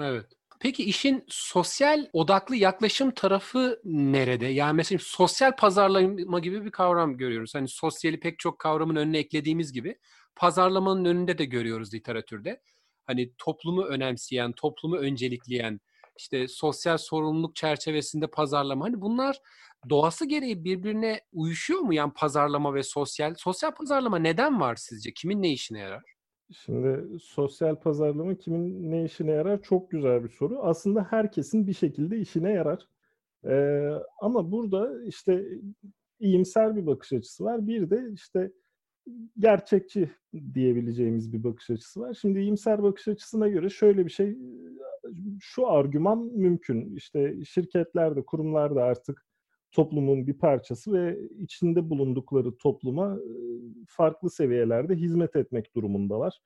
Evet. 0.00 0.26
Peki 0.60 0.84
işin 0.84 1.24
sosyal 1.28 2.06
odaklı 2.12 2.56
yaklaşım 2.56 3.10
tarafı 3.10 3.80
nerede? 3.84 4.46
Yani 4.46 4.76
mesela 4.76 4.98
sosyal 5.02 5.56
pazarlama 5.56 6.38
gibi 6.38 6.64
bir 6.64 6.70
kavram 6.70 7.16
görüyoruz. 7.16 7.54
Hani 7.54 7.68
sosyali 7.68 8.20
pek 8.20 8.38
çok 8.38 8.58
kavramın 8.58 8.96
önüne 8.96 9.18
eklediğimiz 9.18 9.72
gibi 9.72 9.98
pazarlamanın 10.36 11.04
önünde 11.04 11.38
de 11.38 11.44
görüyoruz 11.44 11.94
literatürde. 11.94 12.60
Hani 13.04 13.32
toplumu 13.38 13.84
önemseyen, 13.84 14.52
toplumu 14.52 14.96
öncelikleyen, 14.96 15.80
işte 16.18 16.48
sosyal 16.48 16.98
sorumluluk 16.98 17.56
çerçevesinde 17.56 18.26
pazarlama. 18.26 18.84
Hani 18.84 19.00
bunlar 19.00 19.38
doğası 19.90 20.26
gereği 20.26 20.64
birbirine 20.64 21.20
uyuşuyor 21.32 21.80
mu? 21.80 21.94
Yani 21.94 22.12
pazarlama 22.16 22.74
ve 22.74 22.82
sosyal. 22.82 23.34
Sosyal 23.34 23.70
pazarlama 23.74 24.18
neden 24.18 24.60
var 24.60 24.76
sizce? 24.76 25.12
Kimin 25.12 25.42
ne 25.42 25.50
işine 25.52 25.78
yarar? 25.78 26.15
Şimdi 26.52 27.18
sosyal 27.18 27.76
pazarlama 27.76 28.34
kimin 28.34 28.90
ne 28.90 29.04
işine 29.04 29.30
yarar? 29.30 29.62
Çok 29.62 29.90
güzel 29.90 30.24
bir 30.24 30.28
soru. 30.28 30.58
Aslında 30.62 31.06
herkesin 31.10 31.66
bir 31.66 31.72
şekilde 31.72 32.18
işine 32.18 32.52
yarar. 32.52 32.88
Ee, 33.44 33.90
ama 34.20 34.50
burada 34.52 35.04
işte 35.04 35.44
iyimser 36.20 36.76
bir 36.76 36.86
bakış 36.86 37.12
açısı 37.12 37.44
var. 37.44 37.66
Bir 37.66 37.90
de 37.90 38.10
işte 38.12 38.52
gerçekçi 39.38 40.10
diyebileceğimiz 40.54 41.32
bir 41.32 41.44
bakış 41.44 41.70
açısı 41.70 42.00
var. 42.00 42.14
Şimdi 42.20 42.40
iyimser 42.40 42.82
bakış 42.82 43.08
açısına 43.08 43.48
göre 43.48 43.68
şöyle 43.70 44.04
bir 44.06 44.10
şey, 44.10 44.36
şu 45.40 45.66
argüman 45.68 46.18
mümkün. 46.18 46.96
İşte 46.96 47.44
şirketler 47.44 48.16
de, 48.16 48.22
kurumlar 48.24 48.76
da 48.76 48.84
artık 48.84 49.26
toplumun 49.72 50.26
bir 50.26 50.38
parçası 50.38 50.92
ve 50.92 51.18
içinde 51.38 51.90
bulundukları 51.90 52.56
topluma 52.56 53.18
farklı 53.88 54.30
seviyelerde 54.30 54.94
hizmet 54.94 55.36
etmek 55.36 55.74
durumundalar. 55.74 56.40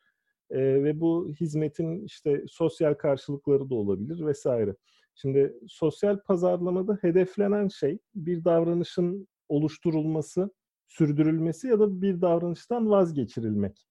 E, 0.50 0.59
ve 0.59 1.00
bu 1.00 1.29
hizmetin 1.41 2.05
işte 2.05 2.45
sosyal 2.49 2.95
karşılıkları 2.95 3.71
da 3.71 3.75
olabilir 3.75 4.27
vesaire. 4.27 4.77
Şimdi 5.15 5.55
sosyal 5.69 6.21
pazarlamada 6.21 6.99
hedeflenen 7.00 7.69
şey 7.69 7.99
bir 8.15 8.45
davranışın 8.45 9.29
oluşturulması, 9.49 10.50
sürdürülmesi 10.89 11.69
ya 11.69 11.81
da 11.81 12.03
bir 12.03 12.21
davranıştan 12.21 12.91
vazgeçirilmek. 12.91 13.87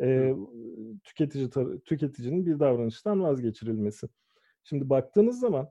E, 0.00 0.34
tüketici 1.04 1.50
tüketicinin 1.84 2.46
bir 2.46 2.60
davranıştan 2.60 3.22
vazgeçirilmesi. 3.22 4.08
Şimdi 4.64 4.90
baktığınız 4.90 5.40
zaman 5.40 5.68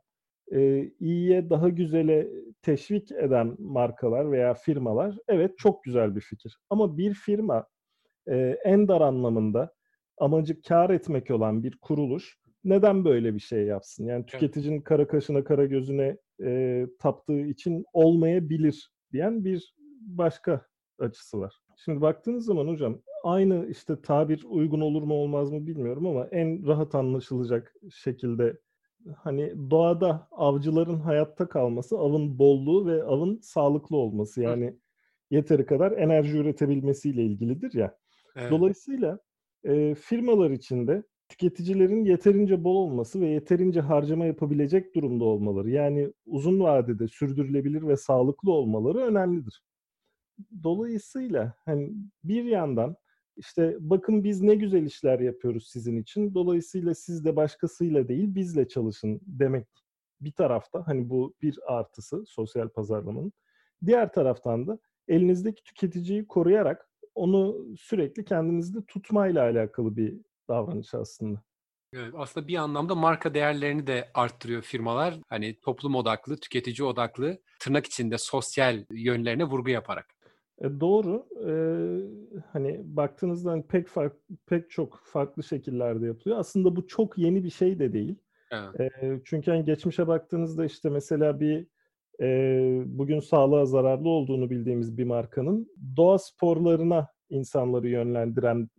e, 0.54 0.92
iyiye 1.00 1.50
daha 1.50 1.70
güzele 1.70 2.28
teşvik 2.62 3.12
eden 3.12 3.56
markalar 3.60 4.32
veya 4.32 4.54
firmalar 4.54 5.18
evet 5.28 5.58
çok 5.58 5.84
güzel 5.84 6.16
bir 6.16 6.22
fikir. 6.22 6.58
Ama 6.70 6.98
bir 6.98 7.14
firma 7.14 7.68
e, 8.28 8.58
en 8.64 8.88
dar 8.88 9.02
anlamında 9.02 9.74
amacı 10.18 10.62
kar 10.62 10.90
etmek 10.90 11.32
olan 11.32 11.64
bir 11.64 11.78
kuruluş 11.78 12.38
neden 12.64 13.06
böyle 13.06 13.34
bir 13.34 13.40
şey 13.40 13.66
yapsın? 13.66 14.06
Yani 14.06 14.26
tüketicinin 14.26 14.82
kara 14.82 15.08
kaşına 15.08 15.44
kara 15.44 15.66
gözüne 15.66 16.18
e, 16.44 16.86
taptığı 17.00 17.40
için 17.42 17.86
olmayabilir 17.94 18.92
diyen 19.12 19.46
bir 19.46 19.76
başka 20.02 20.66
açısı 21.00 21.40
var. 21.40 21.56
Şimdi 21.78 22.02
baktığınız 22.02 22.46
zaman 22.46 22.68
hocam 22.68 23.02
aynı 23.24 23.68
işte 23.70 24.02
tabir 24.02 24.46
uygun 24.50 24.82
olur 24.82 25.04
mu 25.04 25.14
olmaz 25.14 25.52
mı 25.52 25.68
bilmiyorum 25.68 26.08
ama 26.08 26.28
en 26.32 26.68
rahat 26.68 26.96
anlaşılacak 26.96 27.74
şekilde 27.92 28.58
hani 29.18 29.54
doğada 29.72 30.28
avcıların 30.32 31.00
hayatta 31.00 31.50
kalması, 31.50 31.98
avın 31.98 32.40
bolluğu 32.40 32.88
ve 32.88 33.04
avın 33.04 33.40
sağlıklı 33.42 33.98
olması 33.98 34.42
yani 34.42 34.76
yeteri 35.32 35.66
kadar 35.66 35.92
enerji 35.92 36.38
üretebilmesiyle 36.38 37.24
ilgilidir 37.24 37.74
ya. 37.74 37.98
Evet. 38.36 38.52
Dolayısıyla 38.52 39.20
e, 39.64 39.96
firmalar 39.96 40.52
içinde 40.52 41.04
tüketicilerin 41.30 42.06
yeterince 42.06 42.64
bol 42.64 42.76
olması 42.76 43.22
ve 43.22 43.28
yeterince 43.28 43.82
harcama 43.82 44.26
yapabilecek 44.26 44.96
durumda 44.96 45.26
olmaları 45.26 45.70
yani 45.70 46.14
uzun 46.26 46.60
vadede 46.60 47.08
sürdürülebilir 47.08 47.88
ve 47.88 47.98
sağlıklı 47.98 48.52
olmaları 48.52 48.98
önemlidir. 48.98 49.64
Dolayısıyla 50.64 51.54
hani 51.66 51.94
bir 52.24 52.44
yandan 52.44 52.96
işte 53.42 53.76
bakın 53.80 54.24
biz 54.24 54.42
ne 54.42 54.56
güzel 54.56 54.84
işler 54.84 55.20
yapıyoruz 55.20 55.68
sizin 55.68 56.02
için. 56.02 56.34
Dolayısıyla 56.34 56.96
siz 56.96 57.26
de 57.26 57.36
başkasıyla 57.36 58.08
değil 58.08 58.36
bizle 58.36 58.68
çalışın 58.68 59.22
demek 59.26 59.68
bir 60.22 60.32
tarafta 60.32 60.88
hani 60.88 61.10
bu 61.10 61.34
bir 61.42 61.60
artısı 61.68 62.26
sosyal 62.26 62.70
pazarlamanın. 62.70 63.34
Diğer 63.86 64.14
taraftan 64.14 64.68
da 64.68 64.80
elinizdeki 65.08 65.64
tüketiciyi 65.64 66.28
koruyarak 66.28 66.90
onu 67.16 67.68
sürekli 67.78 68.26
kendinizde 68.26 68.86
tutmayla 68.86 69.44
alakalı 69.44 69.98
bir 69.98 70.22
davranış 70.50 70.94
aslında. 70.94 71.42
Evet, 71.94 72.14
aslında 72.18 72.48
bir 72.48 72.56
anlamda 72.56 72.96
marka 72.96 73.34
değerlerini 73.34 73.88
de 73.88 74.12
arttırıyor 74.14 74.62
firmalar. 74.62 75.20
Hani 75.30 75.60
toplum 75.60 75.96
odaklı, 75.96 76.38
tüketici 76.38 76.88
odaklı, 76.88 77.42
tırnak 77.60 77.86
içinde 77.86 78.18
sosyal 78.18 78.86
yönlerine 78.92 79.44
vurgu 79.44 79.70
yaparak. 79.70 80.21
E, 80.62 80.80
doğru. 80.80 81.26
E, 81.48 81.54
hani 82.54 82.82
baktığınızda 82.84 83.52
hani 83.52 83.64
pek 83.64 83.88
fark, 83.88 84.14
pek 84.46 84.70
çok 84.70 85.02
farklı 85.04 85.44
şekillerde 85.44 86.06
yapılıyor. 86.06 86.40
Aslında 86.40 86.76
bu 86.76 86.88
çok 86.88 87.18
yeni 87.18 87.44
bir 87.44 87.50
şey 87.50 87.80
de 87.80 87.94
değil. 87.94 88.16
Evet. 88.52 88.92
E, 89.04 89.22
çünkü 89.26 89.52
hani 89.52 89.66
geçmişe 89.66 90.08
baktığınızda 90.08 90.66
işte 90.66 90.90
mesela 90.90 91.40
bir 91.40 91.68
e, 92.22 92.28
bugün 92.86 93.20
sağlığa 93.20 93.66
zararlı 93.66 94.10
olduğunu 94.10 94.50
bildiğimiz 94.50 94.98
bir 94.98 95.04
markanın 95.04 95.68
doğa 95.98 96.18
sporlarına 96.18 97.08
insanları 97.30 97.90
yönlendiren 97.90 98.70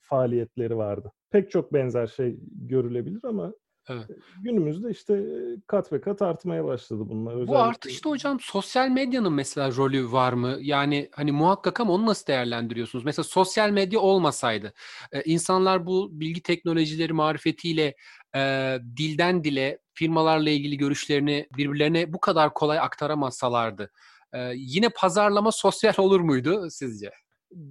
faaliyetleri 0.00 0.76
vardı. 0.76 1.12
Pek 1.30 1.50
çok 1.50 1.72
benzer 1.72 2.06
şey 2.06 2.38
görülebilir 2.52 3.20
ama 3.24 3.54
Evet. 3.88 4.06
Günümüzde 4.42 4.90
işte 4.90 5.24
kat 5.66 5.92
ve 5.92 6.00
kat 6.00 6.22
artmaya 6.22 6.64
başladı 6.64 7.02
bunlar. 7.08 7.32
Özellikle... 7.32 7.52
Bu 7.52 7.58
artışta 7.58 8.10
hocam 8.10 8.40
sosyal 8.40 8.88
medyanın 8.88 9.32
mesela 9.32 9.76
rolü 9.76 10.12
var 10.12 10.32
mı? 10.32 10.56
Yani 10.60 11.08
hani 11.12 11.32
muhakkak 11.32 11.80
ama 11.80 11.92
onu 11.92 12.06
nasıl 12.06 12.26
değerlendiriyorsunuz? 12.26 13.04
Mesela 13.04 13.24
sosyal 13.24 13.70
medya 13.70 14.00
olmasaydı 14.00 14.72
insanlar 15.24 15.86
bu 15.86 16.08
bilgi 16.12 16.42
teknolojileri 16.42 17.12
marifetiyle 17.12 17.94
e, 18.36 18.74
dilden 18.96 19.44
dile 19.44 19.78
firmalarla 19.94 20.50
ilgili 20.50 20.76
görüşlerini 20.76 21.48
birbirlerine 21.56 22.12
bu 22.12 22.20
kadar 22.20 22.54
kolay 22.54 22.78
aktaramazsalardı 22.78 23.90
e, 24.32 24.52
yine 24.54 24.88
pazarlama 24.88 25.52
sosyal 25.52 25.94
olur 25.98 26.20
muydu 26.20 26.70
sizce? 26.70 27.10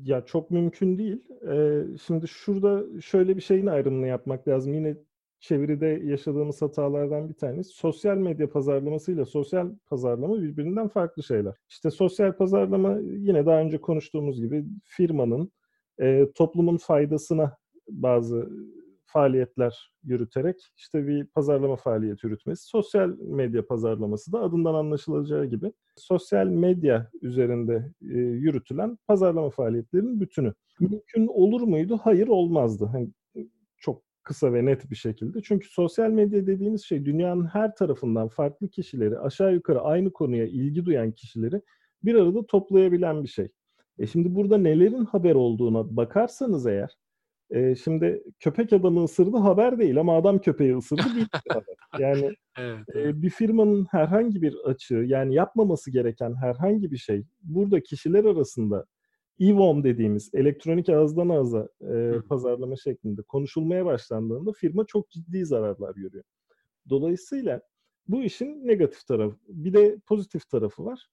Ya 0.04 0.26
çok 0.26 0.52
mümkün 0.52 0.98
değil. 0.98 1.22
Ee, 1.52 1.84
şimdi 2.06 2.28
şurada 2.28 3.02
şöyle 3.02 3.38
bir 3.38 3.42
şeyin 3.42 3.68
ayrımını 3.68 4.08
yapmak 4.08 4.48
lazım. 4.48 4.74
Yine 4.74 4.96
çeviride 5.48 6.02
yaşadığımız 6.04 6.62
hatalardan 6.62 7.30
bir 7.30 7.34
tanesi 7.34 7.70
sosyal 7.70 8.18
medya 8.18 8.50
pazarlamasıyla 8.50 9.26
sosyal 9.26 9.70
pazarlama 9.86 10.42
birbirinden 10.42 10.88
farklı 10.88 11.24
şeyler. 11.24 11.54
İşte 11.70 11.92
sosyal 11.92 12.34
pazarlama 12.34 12.98
yine 13.02 13.46
daha 13.46 13.60
önce 13.60 13.78
konuştuğumuz 13.78 14.42
gibi 14.42 14.66
firmanın 14.84 15.52
e, 16.02 16.32
toplumun 16.36 16.78
faydasına 16.78 17.58
bazı 17.90 18.50
faaliyetler 19.06 19.92
yürüterek 20.04 20.56
işte 20.78 21.08
bir 21.08 21.26
pazarlama 21.26 21.76
faaliyeti 21.76 22.28
yürütmesi. 22.28 22.66
Sosyal 22.68 23.10
medya 23.20 23.68
pazarlaması 23.68 24.32
da 24.32 24.40
adından 24.40 24.74
anlaşılacağı 24.74 25.46
gibi 25.46 25.72
sosyal 25.96 26.48
medya 26.48 27.10
üzerinde 27.22 27.92
e, 28.02 28.18
yürütülen 28.18 28.98
pazarlama 29.08 29.50
faaliyetlerinin 29.50 30.20
bütünü. 30.20 30.54
Mümkün 30.80 31.28
olur 31.28 31.62
muydu? 31.62 32.00
Hayır 32.04 32.28
olmazdı. 32.28 32.86
Hani 32.86 33.10
çok 33.78 34.02
kısa 34.26 34.54
ve 34.54 34.66
net 34.66 34.92
bir 34.92 34.96
şekilde. 34.96 35.42
Çünkü 35.42 35.68
sosyal 35.74 36.10
medya 36.10 36.48
dediğimiz 36.48 36.84
şey 36.86 37.06
dünyanın 37.06 37.46
her 37.46 37.76
tarafından 37.76 38.28
farklı 38.28 38.70
kişileri, 38.70 39.20
aşağı 39.20 39.54
yukarı 39.54 39.82
aynı 39.82 40.14
konuya 40.14 40.46
ilgi 40.46 40.86
duyan 40.86 41.12
kişileri 41.12 41.62
bir 42.04 42.16
arada 42.16 42.46
toplayabilen 42.46 43.24
bir 43.24 43.28
şey. 43.28 43.48
E 44.00 44.08
şimdi 44.08 44.36
burada 44.36 44.58
nelerin 44.58 45.06
haber 45.06 45.36
olduğuna 45.36 45.96
bakarsanız 45.96 46.68
eğer, 46.68 46.98
e, 47.50 47.76
şimdi 47.76 48.24
köpek 48.40 48.74
adamı 48.74 49.04
ısırdı 49.04 49.38
haber 49.38 49.80
değil 49.80 50.00
ama 50.00 50.18
adam 50.18 50.40
köpeği 50.40 50.78
ısırdı 50.78 51.04
değil 51.16 51.28
haber. 51.50 51.76
Yani 52.00 52.36
evet, 52.58 52.84
evet. 52.94 53.16
E, 53.16 53.22
bir 53.22 53.30
firmanın 53.30 53.86
herhangi 53.92 54.42
bir 54.42 54.56
açığı, 54.66 55.04
yani 55.08 55.34
yapmaması 55.36 55.92
gereken 55.92 56.36
herhangi 56.36 56.92
bir 56.92 56.98
şey 56.98 57.24
burada 57.42 57.84
kişiler 57.84 58.26
arasında 58.26 58.86
EVOM 59.40 59.84
dediğimiz 59.84 60.30
elektronik 60.34 60.90
ağızdan 60.90 61.30
ağza 61.30 61.70
e, 61.82 62.14
pazarlama 62.30 62.76
şeklinde 62.76 63.22
konuşulmaya 63.22 63.86
başlandığında 63.86 64.52
firma 64.52 64.86
çok 64.86 65.10
ciddi 65.10 65.46
zararlar 65.46 65.96
görüyor. 65.96 66.24
Dolayısıyla 66.90 67.62
bu 68.08 68.24
işin 68.24 68.68
negatif 68.68 69.08
tarafı. 69.08 69.38
Bir 69.48 69.74
de 69.74 69.98
pozitif 70.06 70.50
tarafı 70.50 70.86
var. 70.86 71.10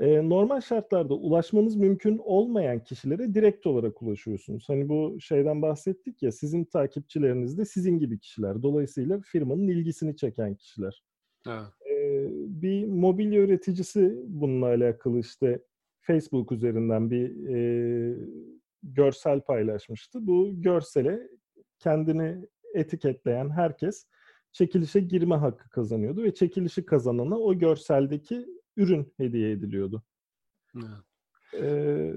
E, 0.00 0.28
normal 0.28 0.60
şartlarda 0.60 1.14
ulaşmanız 1.14 1.76
mümkün 1.76 2.18
olmayan 2.18 2.84
kişilere 2.84 3.34
direkt 3.34 3.66
olarak 3.66 4.02
ulaşıyorsunuz. 4.02 4.68
Hani 4.68 4.88
bu 4.88 5.20
şeyden 5.20 5.62
bahsettik 5.62 6.22
ya 6.22 6.32
sizin 6.32 6.64
takipçileriniz 6.64 7.58
de 7.58 7.64
sizin 7.64 7.98
gibi 7.98 8.18
kişiler. 8.18 8.62
Dolayısıyla 8.62 9.20
firmanın 9.20 9.68
ilgisini 9.68 10.16
çeken 10.16 10.54
kişiler. 10.54 11.04
Evet. 11.48 11.66
E, 11.90 12.28
bir 12.62 12.86
mobilya 12.86 13.42
üreticisi 13.42 14.20
bununla 14.26 14.66
alakalı 14.66 15.18
işte 15.18 15.62
Facebook 16.00 16.52
üzerinden 16.52 17.10
bir 17.10 17.48
e, 17.48 18.16
görsel 18.82 19.40
paylaşmıştı. 19.40 20.26
Bu 20.26 20.62
görsele 20.62 21.28
kendini 21.78 22.48
etiketleyen 22.74 23.50
herkes 23.50 24.06
çekilişe 24.52 25.00
girme 25.00 25.34
hakkı 25.34 25.68
kazanıyordu 25.68 26.22
ve 26.22 26.34
çekilişi 26.34 26.86
kazanana 26.86 27.38
o 27.38 27.54
görseldeki 27.54 28.46
ürün 28.76 29.12
hediye 29.16 29.50
ediliyordu. 29.50 30.02
Evet. 30.76 30.86
Ee, 31.54 32.12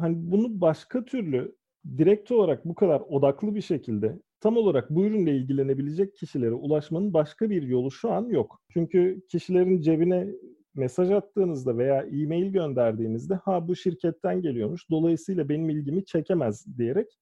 hani 0.00 0.16
bunu 0.18 0.60
başka 0.60 1.04
türlü 1.04 1.56
direkt 1.98 2.30
olarak 2.30 2.64
bu 2.64 2.74
kadar 2.74 3.00
odaklı 3.00 3.54
bir 3.54 3.60
şekilde 3.60 4.18
tam 4.40 4.56
olarak 4.56 4.90
bu 4.90 5.04
ürünle 5.04 5.36
ilgilenebilecek 5.36 6.16
kişilere 6.16 6.52
ulaşmanın 6.52 7.14
başka 7.14 7.50
bir 7.50 7.62
yolu 7.62 7.90
şu 7.90 8.12
an 8.12 8.28
yok. 8.28 8.60
Çünkü 8.72 9.22
kişilerin 9.28 9.80
cebine 9.80 10.28
mesaj 10.76 11.10
attığınızda 11.10 11.78
veya 11.78 12.02
e-mail 12.02 12.52
gönderdiğinizde 12.52 13.34
ha 13.34 13.68
bu 13.68 13.76
şirketten 13.76 14.42
geliyormuş 14.42 14.90
dolayısıyla 14.90 15.48
benim 15.48 15.70
ilgimi 15.70 16.04
çekemez 16.04 16.78
diyerek 16.78 17.18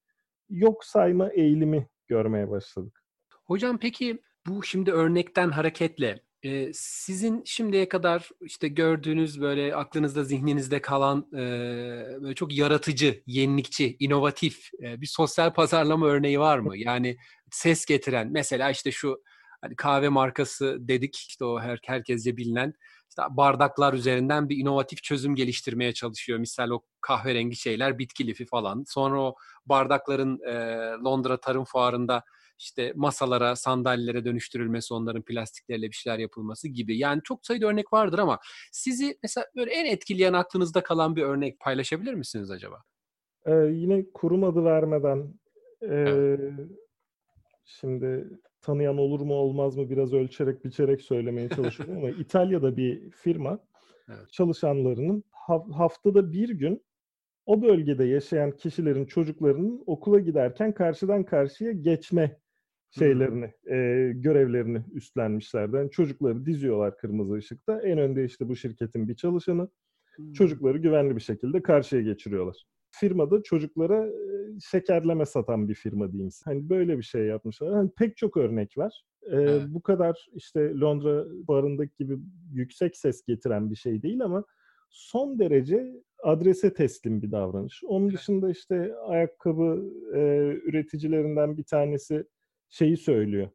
yok 0.51 0.85
sayma 0.85 1.29
eğilimi 1.29 1.89
görmeye 2.09 2.51
başladık. 2.51 3.05
Hocam 3.45 3.79
peki 3.79 4.19
bu 4.47 4.63
şimdi 4.63 4.93
örnekten 4.93 5.51
hareketle 5.51 6.21
e, 6.45 6.73
sizin 6.73 7.43
şimdiye 7.45 7.89
kadar 7.89 8.29
işte 8.41 8.69
gördüğünüz 8.69 9.41
böyle 9.41 9.75
aklınızda 9.75 10.25
zihninizde 10.25 10.83
kalan 10.83 11.29
e, 11.33 11.39
böyle 12.23 12.35
çok 12.35 12.57
yaratıcı, 12.57 13.23
yenilikçi, 13.27 13.97
inovatif 13.99 14.69
e, 14.83 15.01
bir 15.01 15.07
sosyal 15.07 15.53
pazarlama 15.53 16.07
örneği 16.07 16.41
var 16.41 16.59
mı? 16.59 16.77
Yani 16.77 17.17
ses 17.51 17.85
getiren 17.85 18.29
mesela 18.33 18.71
işte 18.71 18.91
şu 18.91 19.23
hani 19.61 19.77
kahve 19.77 20.09
markası 20.09 20.77
dedik 20.81 21.17
işte 21.17 21.45
o 21.45 21.61
her, 21.61 21.79
herkesce 21.85 22.37
bilinen 22.37 22.75
işte 23.19 23.37
bardaklar 23.37 23.95
üzerinden 23.95 24.49
bir 24.49 24.57
inovatif 24.57 25.03
çözüm 25.03 25.35
geliştirmeye 25.35 25.93
çalışıyor. 25.93 26.39
Misal 26.39 26.71
o 26.71 26.83
kahverengi 27.01 27.57
şeyler 27.57 27.99
bitki 27.99 28.27
lifi 28.27 28.45
falan. 28.45 28.85
Sonra 28.87 29.21
o 29.23 29.35
bardakların 29.67 30.41
e, 30.47 30.55
Londra 31.05 31.37
Tarım 31.37 31.65
Fuarı'nda 31.65 32.23
işte 32.59 32.93
masalara, 32.97 33.57
sandalyelere 33.57 34.25
dönüştürülmesi, 34.25 34.95
onların 34.95 35.23
plastiklerle 35.23 35.87
bir 35.87 35.95
şeyler 35.95 36.19
yapılması 36.19 36.69
gibi. 36.69 36.99
Yani 36.99 37.21
çok 37.25 37.47
sayıda 37.47 37.67
örnek 37.67 37.93
vardır 37.93 38.19
ama 38.19 38.39
sizi 38.73 39.19
mesela 39.23 39.47
böyle 39.57 39.71
en 39.71 39.85
etkileyen 39.85 40.33
aklınızda 40.33 40.83
kalan 40.83 41.17
bir 41.17 41.23
örnek 41.23 41.61
paylaşabilir 41.61 42.15
misiniz 42.15 42.51
acaba? 42.51 42.83
Ee, 43.47 43.53
yine 43.53 44.05
kurum 44.15 44.45
adı 44.45 44.65
vermeden 44.65 45.35
e, 45.83 45.87
evet. 45.87 46.41
Şimdi 47.65 48.29
tanıyan 48.61 48.99
olur 48.99 49.21
mu 49.21 49.35
olmaz 49.35 49.77
mı 49.77 49.91
biraz 49.91 50.13
ölçerek 50.13 50.65
biçerek 50.65 51.03
söylemeye 51.03 51.49
çalışıyorum 51.57 51.97
ama 51.97 52.11
İtalya'da 52.11 52.77
bir 52.77 53.11
firma 53.11 53.59
evet. 54.09 54.33
çalışanlarının 54.33 55.25
haftada 55.73 56.33
bir 56.33 56.49
gün 56.49 56.85
o 57.47 57.63
bölgede 57.63 58.05
yaşayan 58.05 58.51
kişilerin 58.51 59.07
çocuklarının 59.07 59.83
okula 59.87 60.21
giderken 60.21 60.75
karşıdan 60.75 61.25
karşıya 61.25 61.73
geçme 61.73 62.39
şeylerini, 62.91 63.53
e, 63.67 64.13
görevlerini 64.15 64.83
üstlenmişlerdi. 64.93 65.77
Yani 65.77 65.91
çocukları 65.91 66.47
diziyorlar 66.47 66.97
kırmızı 66.97 67.35
ışıkta. 67.35 67.81
En 67.81 67.99
önde 67.99 68.25
işte 68.25 68.49
bu 68.49 68.57
şirketin 68.57 69.09
bir 69.09 69.15
çalışanı. 69.15 69.69
Çocukları 70.35 70.79
güvenli 70.79 71.17
bir 71.17 71.21
şekilde 71.21 71.63
karşıya 71.63 72.03
geçiriyorlar. 72.03 72.65
Firmada 73.01 73.43
çocuklara 73.43 74.09
şekerleme 74.71 75.27
satan 75.27 75.69
bir 75.69 75.75
firma 75.75 76.13
diyeyim. 76.13 76.31
Hani 76.45 76.69
böyle 76.69 76.99
bir 76.99 77.03
şey 77.03 77.23
yapmışlar. 77.27 77.75
Hani 77.75 77.91
pek 77.97 78.17
çok 78.17 78.37
örnek 78.37 78.79
var. 78.79 79.05
Ee, 79.23 79.37
evet. 79.37 79.63
Bu 79.69 79.83
kadar 79.83 80.27
işte 80.35 80.75
Londra 80.75 81.25
barındaki 81.49 81.93
gibi 81.99 82.19
yüksek 82.53 82.97
ses 82.97 83.25
getiren 83.25 83.71
bir 83.71 83.77
şey 83.77 84.03
değil 84.03 84.25
ama 84.25 84.45
son 84.91 85.39
derece 85.39 85.93
adrese 86.23 86.75
teslim 86.75 87.23
bir 87.23 87.31
davranış. 87.31 87.83
Onun 87.85 88.13
dışında 88.13 88.51
işte 88.51 88.95
ayakkabı 88.97 89.93
e, 90.15 90.19
üreticilerinden 90.65 91.57
bir 91.57 91.65
tanesi 91.65 92.25
şeyi 92.69 92.97
söylüyor. 92.97 93.49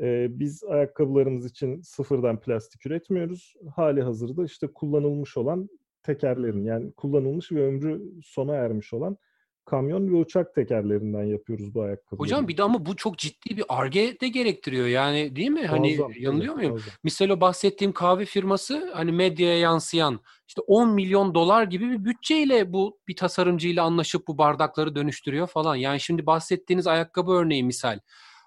E, 0.00 0.38
biz 0.38 0.64
ayakkabılarımız 0.64 1.46
için 1.46 1.80
sıfırdan 1.80 2.40
plastik 2.40 2.86
üretmiyoruz. 2.86 3.54
Hali 3.76 4.02
hazırda 4.02 4.44
işte 4.44 4.66
kullanılmış 4.66 5.36
olan 5.36 5.68
tekerlerin 6.02 6.64
yani 6.64 6.92
kullanılmış 6.92 7.52
ve 7.52 7.66
ömrü 7.66 8.02
sona 8.22 8.54
ermiş 8.54 8.92
olan 8.92 9.16
kamyon 9.64 10.12
ve 10.12 10.16
uçak 10.16 10.54
tekerlerinden 10.54 11.22
yapıyoruz 11.22 11.74
bu 11.74 11.82
ayakkabıları. 11.82 12.20
Hocam 12.20 12.48
bir 12.48 12.56
de 12.56 12.62
ama 12.62 12.86
bu 12.86 12.96
çok 12.96 13.18
ciddi 13.18 13.56
bir 13.56 13.64
arge 13.68 14.20
de 14.20 14.28
gerektiriyor 14.28 14.86
yani 14.86 15.36
değil 15.36 15.50
mi? 15.50 15.66
Hani 15.66 15.88
muazzam, 15.88 16.12
yanılıyor 16.18 16.54
muyum? 16.54 16.70
Muazzam. 16.70 16.94
Misal 17.04 17.28
o 17.28 17.40
bahsettiğim 17.40 17.92
kahve 17.92 18.24
firması 18.24 18.90
hani 18.94 19.12
medyaya 19.12 19.58
yansıyan 19.58 20.20
işte 20.48 20.60
10 20.66 20.90
milyon 20.90 21.34
dolar 21.34 21.62
gibi 21.64 21.90
bir 21.90 22.04
bütçeyle 22.04 22.72
bu 22.72 22.98
bir 23.08 23.16
tasarımcıyla 23.16 23.84
anlaşıp 23.84 24.28
bu 24.28 24.38
bardakları 24.38 24.94
dönüştürüyor 24.94 25.46
falan. 25.46 25.76
Yani 25.76 26.00
şimdi 26.00 26.26
bahsettiğiniz 26.26 26.86
ayakkabı 26.86 27.32
örneği 27.32 27.64
misal. 27.64 27.98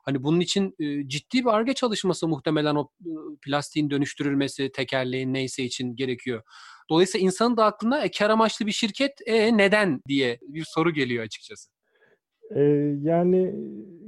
Hani 0.05 0.23
bunun 0.23 0.39
için 0.39 0.75
e, 0.79 1.07
ciddi 1.07 1.45
bir 1.45 1.49
arge 1.49 1.73
çalışması 1.73 2.27
muhtemelen 2.27 2.75
o 2.75 2.89
e, 3.01 3.11
plastiğin 3.41 3.89
dönüştürülmesi, 3.89 4.71
tekerleğin 4.71 5.33
neyse 5.33 5.63
için 5.63 5.95
gerekiyor. 5.95 6.43
Dolayısıyla 6.89 7.25
insanın 7.25 7.57
da 7.57 7.65
aklına 7.65 8.05
e, 8.05 8.11
kar 8.11 8.29
amaçlı 8.29 8.65
bir 8.65 8.71
şirket 8.71 9.11
e, 9.25 9.57
neden 9.57 10.01
diye 10.07 10.39
bir 10.41 10.65
soru 10.67 10.91
geliyor 10.91 11.23
açıkçası. 11.23 11.69
E, 12.55 12.61
yani 13.01 13.55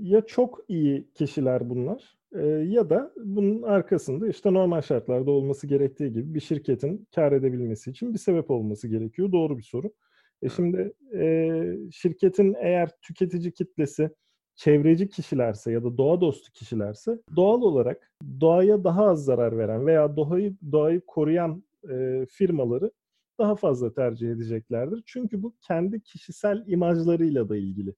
ya 0.02 0.22
çok 0.26 0.60
iyi 0.68 1.08
kişiler 1.14 1.70
bunlar 1.70 2.18
e, 2.36 2.48
ya 2.48 2.90
da 2.90 3.14
bunun 3.26 3.62
arkasında 3.62 4.28
işte 4.28 4.54
normal 4.54 4.82
şartlarda 4.82 5.32
olması 5.32 5.68
gerektiği 5.68 6.14
gibi 6.14 6.34
bir 6.34 6.40
şirketin 6.40 7.08
kar 7.16 7.32
edebilmesi 7.32 7.92
için 7.92 8.14
bir 8.14 8.20
sebep 8.20 8.52
olması 8.52 8.88
gerekiyor. 8.88 9.32
Doğru 9.32 9.58
bir 9.58 9.64
soru. 9.64 9.92
E 10.42 10.50
şimdi 10.50 10.94
e, 11.14 11.62
şirketin 11.92 12.56
eğer 12.60 12.90
tüketici 13.02 13.52
kitlesi 13.52 14.10
çevreci 14.56 15.10
kişilerse 15.10 15.72
ya 15.72 15.84
da 15.84 15.98
doğa 15.98 16.22
dostu 16.22 16.52
kişilerse 16.52 17.20
doğal 17.36 17.62
olarak 17.62 18.12
doğaya 18.42 18.84
daha 18.84 19.06
az 19.06 19.26
zarar 19.26 19.58
veren 19.58 19.88
veya 19.88 20.16
doğayı 20.16 20.56
doğayı 20.72 21.02
koruyan 21.08 21.64
e, 21.92 22.26
firmaları 22.30 22.92
daha 23.40 23.56
fazla 23.56 23.94
tercih 23.94 24.32
edeceklerdir. 24.32 25.04
Çünkü 25.06 25.44
bu 25.44 25.56
kendi 25.68 26.02
kişisel 26.02 26.64
imajlarıyla 26.68 27.50
da 27.50 27.58
ilgili. 27.58 27.96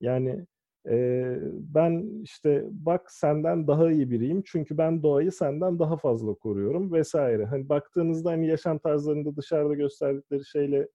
Yani 0.00 0.46
e, 0.88 1.36
ben 1.52 2.22
işte 2.22 2.64
bak 2.70 3.12
senden 3.12 3.66
daha 3.66 3.92
iyi 3.92 4.10
biriyim 4.10 4.42
çünkü 4.46 4.78
ben 4.78 5.02
doğayı 5.02 5.32
senden 5.32 5.78
daha 5.78 5.96
fazla 5.96 6.34
koruyorum 6.34 6.92
vesaire. 6.92 7.44
Hani 7.44 7.68
baktığınızda 7.68 8.30
hani 8.30 8.46
yaşam 8.46 8.78
tarzlarında 8.78 9.36
dışarıda 9.36 9.74
gösterdikleri 9.74 10.44
şeyle 10.44 10.88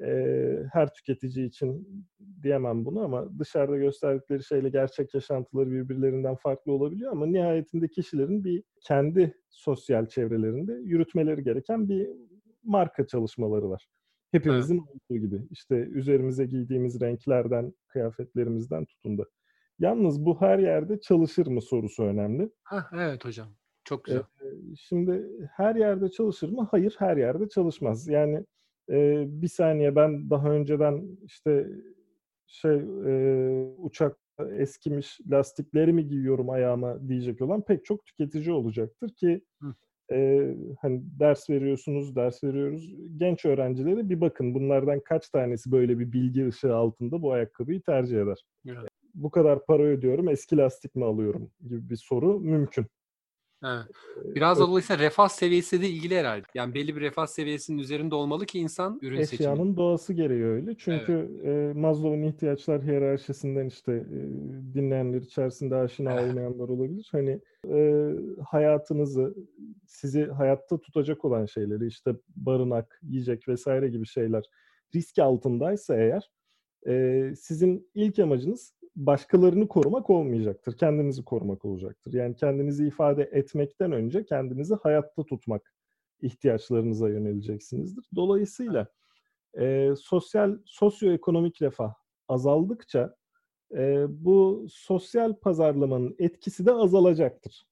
e, 0.00 0.10
her 0.72 0.94
tüketici 0.94 1.46
için 1.46 1.88
diyemem 2.42 2.84
bunu 2.84 3.04
ama 3.04 3.38
dışarıda 3.38 3.76
gösterdikleri 3.76 4.44
şeyle 4.44 4.68
gerçek 4.68 5.14
yaşantıları 5.14 5.70
birbirlerinden 5.70 6.34
farklı 6.34 6.72
olabiliyor 6.72 7.12
ama 7.12 7.26
nihayetinde 7.26 7.88
kişilerin 7.88 8.44
bir 8.44 8.62
kendi 8.80 9.34
sosyal 9.50 10.06
çevrelerinde 10.06 10.72
yürütmeleri 10.72 11.44
gereken 11.44 11.88
bir 11.88 12.08
marka 12.62 13.06
çalışmaları 13.06 13.70
var. 13.70 13.88
Hepimizin 14.30 14.78
evet. 14.78 14.88
olduğu 14.88 15.18
gibi. 15.18 15.46
işte 15.50 15.74
üzerimize 15.74 16.46
giydiğimiz 16.46 17.00
renklerden, 17.00 17.72
kıyafetlerimizden 17.88 18.84
tutun 18.84 19.18
da. 19.18 19.24
Yalnız 19.78 20.24
bu 20.24 20.40
her 20.40 20.58
yerde 20.58 21.00
çalışır 21.00 21.46
mı 21.46 21.62
sorusu 21.62 22.02
önemli. 22.02 22.50
Hah, 22.62 22.92
evet 22.94 23.24
hocam. 23.24 23.48
Çok 23.84 24.04
güzel. 24.04 24.20
Ee, 24.20 24.46
şimdi 24.76 25.26
her 25.56 25.76
yerde 25.76 26.10
çalışır 26.10 26.48
mı? 26.48 26.68
Hayır, 26.70 26.94
her 26.98 27.16
yerde 27.16 27.48
çalışmaz. 27.48 28.08
Yani 28.08 28.44
e, 28.90 29.24
bir 29.26 29.48
saniye 29.48 29.96
ben 29.96 30.30
daha 30.30 30.50
önceden 30.50 31.18
işte 31.24 31.68
şey 32.46 32.76
e, 33.06 33.74
uçak 33.78 34.16
eskimiş 34.58 35.20
lastikleri 35.30 35.92
mi 35.92 36.08
giyiyorum 36.08 36.50
ayağıma 36.50 37.08
diyecek 37.08 37.42
olan 37.42 37.62
pek 37.62 37.84
çok 37.84 38.06
tüketici 38.06 38.52
olacaktır 38.52 39.10
ki 39.10 39.42
e, 40.12 40.48
hani 40.80 41.02
ders 41.20 41.50
veriyorsunuz, 41.50 42.16
ders 42.16 42.44
veriyoruz. 42.44 42.94
Genç 43.16 43.44
öğrencilere 43.44 44.08
bir 44.08 44.20
bakın 44.20 44.54
bunlardan 44.54 45.00
kaç 45.00 45.28
tanesi 45.30 45.72
böyle 45.72 45.98
bir 45.98 46.12
bilgi 46.12 46.48
ışığı 46.48 46.74
altında 46.74 47.22
bu 47.22 47.32
ayakkabıyı 47.32 47.82
tercih 47.82 48.22
eder. 48.22 48.44
Evet. 48.66 48.88
Bu 49.14 49.30
kadar 49.30 49.66
para 49.66 49.82
ödüyorum, 49.82 50.28
eski 50.28 50.56
lastik 50.56 50.94
mi 50.94 51.04
alıyorum 51.04 51.50
gibi 51.60 51.90
bir 51.90 51.96
soru 51.96 52.40
mümkün. 52.40 52.86
Evet. 53.64 53.86
Biraz 54.24 54.60
da 54.60 54.68
dolayısıyla 54.68 55.04
refah 55.04 55.28
seviyesi 55.28 55.82
de 55.82 55.88
ilgili 55.88 56.16
herhalde. 56.16 56.46
Yani 56.54 56.74
belli 56.74 56.96
bir 56.96 57.00
refah 57.00 57.26
seviyesinin 57.26 57.78
üzerinde 57.78 58.14
olmalı 58.14 58.46
ki 58.46 58.58
insan 58.58 58.98
ürün 59.02 59.22
seçimi. 59.22 59.50
Eşyanın 59.50 59.76
doğası 59.76 60.12
gereği 60.12 60.44
öyle. 60.44 60.74
Çünkü 60.78 61.30
evet. 61.42 61.76
e, 61.76 61.80
Maslow'un 61.80 62.22
ihtiyaçlar 62.22 62.82
hiyerarşisinden 62.82 63.66
işte 63.66 63.92
e, 63.92 64.18
dinleyenler 64.74 65.22
içerisinde 65.22 65.76
aşina 65.76 66.14
olmayanlar 66.14 66.68
olabilir. 66.68 67.08
Hani 67.12 67.40
e, 67.68 68.10
hayatınızı, 68.50 69.34
sizi 69.86 70.26
hayatta 70.26 70.80
tutacak 70.80 71.24
olan 71.24 71.46
şeyleri 71.46 71.86
işte 71.86 72.16
barınak, 72.36 73.00
yiyecek 73.02 73.48
vesaire 73.48 73.88
gibi 73.88 74.06
şeyler 74.06 74.44
risk 74.94 75.18
altındaysa 75.18 75.96
eğer 75.96 76.30
e, 76.86 77.24
sizin 77.36 77.90
ilk 77.94 78.18
amacınız 78.18 78.74
başkalarını 78.98 79.68
korumak 79.68 80.10
olmayacaktır. 80.10 80.76
Kendinizi 80.76 81.24
korumak 81.24 81.64
olacaktır. 81.64 82.12
Yani 82.12 82.36
kendinizi 82.36 82.86
ifade 82.86 83.22
etmekten 83.22 83.92
önce 83.92 84.24
kendinizi 84.24 84.74
hayatta 84.74 85.24
tutmak 85.24 85.74
ihtiyaçlarınıza 86.22 87.08
yöneleceksinizdir. 87.08 88.04
Dolayısıyla 88.16 88.86
e, 89.58 89.94
sosyal 90.00 90.58
sosyoekonomik 90.64 91.62
refah 91.62 91.94
azaldıkça 92.28 93.16
e, 93.74 94.06
bu 94.08 94.66
sosyal 94.70 95.34
pazarlamanın 95.34 96.16
etkisi 96.18 96.66
de 96.66 96.72
azalacaktır. 96.72 97.66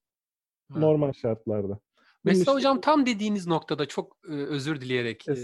Ha. 0.73 0.79
Normal 0.79 1.12
şartlarda. 1.12 1.79
Mesela 2.25 2.41
işte... 2.41 2.53
hocam 2.53 2.81
tam 2.81 3.07
dediğiniz 3.07 3.47
noktada 3.47 3.87
çok 3.87 4.17
e, 4.29 4.33
özür 4.33 4.81
dileyerek 4.81 5.29
e, 5.29 5.35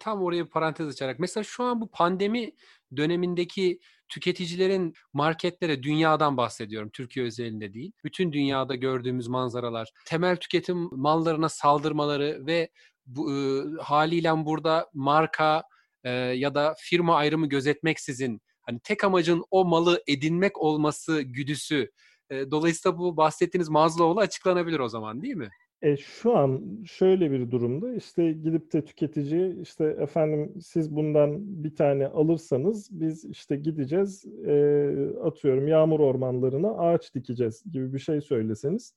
tam 0.00 0.22
oraya 0.22 0.44
bir 0.44 0.50
parantez 0.50 0.88
açarak 0.88 1.18
mesela 1.18 1.44
şu 1.44 1.64
an 1.64 1.80
bu 1.80 1.88
pandemi 1.88 2.52
dönemindeki 2.96 3.80
tüketicilerin 4.08 4.94
marketlere 5.12 5.82
dünyadan 5.82 6.36
bahsediyorum. 6.36 6.90
Türkiye 6.92 7.26
özelinde 7.26 7.74
değil. 7.74 7.92
Bütün 8.04 8.32
dünyada 8.32 8.74
gördüğümüz 8.74 9.28
manzaralar, 9.28 9.90
temel 10.06 10.36
tüketim 10.36 10.88
mallarına 10.92 11.48
saldırmaları 11.48 12.46
ve 12.46 12.70
bu 13.06 13.32
e, 13.32 13.62
haliyle 13.82 14.46
burada 14.46 14.90
marka 14.94 15.62
e, 16.04 16.10
ya 16.10 16.54
da 16.54 16.74
firma 16.78 17.16
ayrımı 17.16 17.48
gözetmeksizin 17.48 18.40
hani 18.62 18.80
tek 18.84 19.04
amacın 19.04 19.44
o 19.50 19.64
malı 19.64 20.02
edinmek 20.06 20.58
olması 20.58 21.20
güdüsü. 21.20 21.90
E, 22.30 22.50
dolayısıyla 22.50 22.98
bu 22.98 23.16
bahsettiğiniz 23.16 23.68
Maslow'la 23.68 24.20
açıklanabilir 24.20 24.78
o 24.78 24.88
zaman 24.88 25.22
değil 25.22 25.34
mi? 25.34 25.50
E, 25.82 25.96
şu 25.96 26.36
an 26.36 26.82
şöyle 26.86 27.30
bir 27.30 27.50
durumda 27.50 27.94
işte 27.94 28.32
gidip 28.32 28.72
de 28.72 28.84
tüketici 28.84 29.60
işte 29.62 29.84
efendim 29.84 30.54
siz 30.60 30.96
bundan 30.96 31.64
bir 31.64 31.76
tane 31.76 32.06
alırsanız 32.06 33.00
biz 33.00 33.24
işte 33.24 33.56
gideceğiz 33.56 34.24
e, 34.46 34.92
atıyorum 35.24 35.68
yağmur 35.68 36.00
ormanlarına 36.00 36.70
ağaç 36.70 37.14
dikeceğiz 37.14 37.64
gibi 37.72 37.92
bir 37.92 37.98
şey 37.98 38.20
söyleseniz 38.20 38.94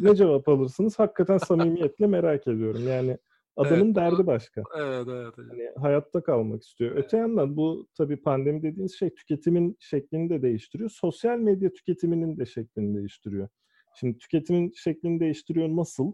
ne 0.00 0.14
cevap 0.16 0.48
alırsınız? 0.48 0.98
Hakikaten 0.98 1.38
samimiyetle 1.38 2.06
merak 2.06 2.46
ediyorum. 2.46 2.88
Yani 2.88 3.18
adamın 3.56 3.86
evet, 3.86 3.96
derdi 3.96 4.26
başka. 4.26 4.62
Evet, 4.76 5.08
evet, 5.08 5.34
evet. 5.38 5.50
Hani 5.50 5.70
hayatta 5.76 6.22
kalmak 6.22 6.62
istiyor. 6.62 6.92
Evet. 6.92 7.04
Öte 7.04 7.16
yandan 7.16 7.56
bu 7.56 7.88
tabii 7.94 8.16
pandemi 8.16 8.62
dediğiniz 8.62 8.98
şey 8.98 9.14
tüketimin 9.14 9.76
şeklini 9.80 10.30
de 10.30 10.42
değiştiriyor. 10.42 10.90
Sosyal 10.90 11.38
medya 11.38 11.72
tüketiminin 11.72 12.38
de 12.38 12.46
şeklini 12.46 12.96
değiştiriyor. 12.98 13.48
Şimdi 13.94 14.18
tüketimin 14.18 14.72
şeklini 14.76 15.20
değiştiriyor 15.20 15.68
nasıl? 15.68 16.12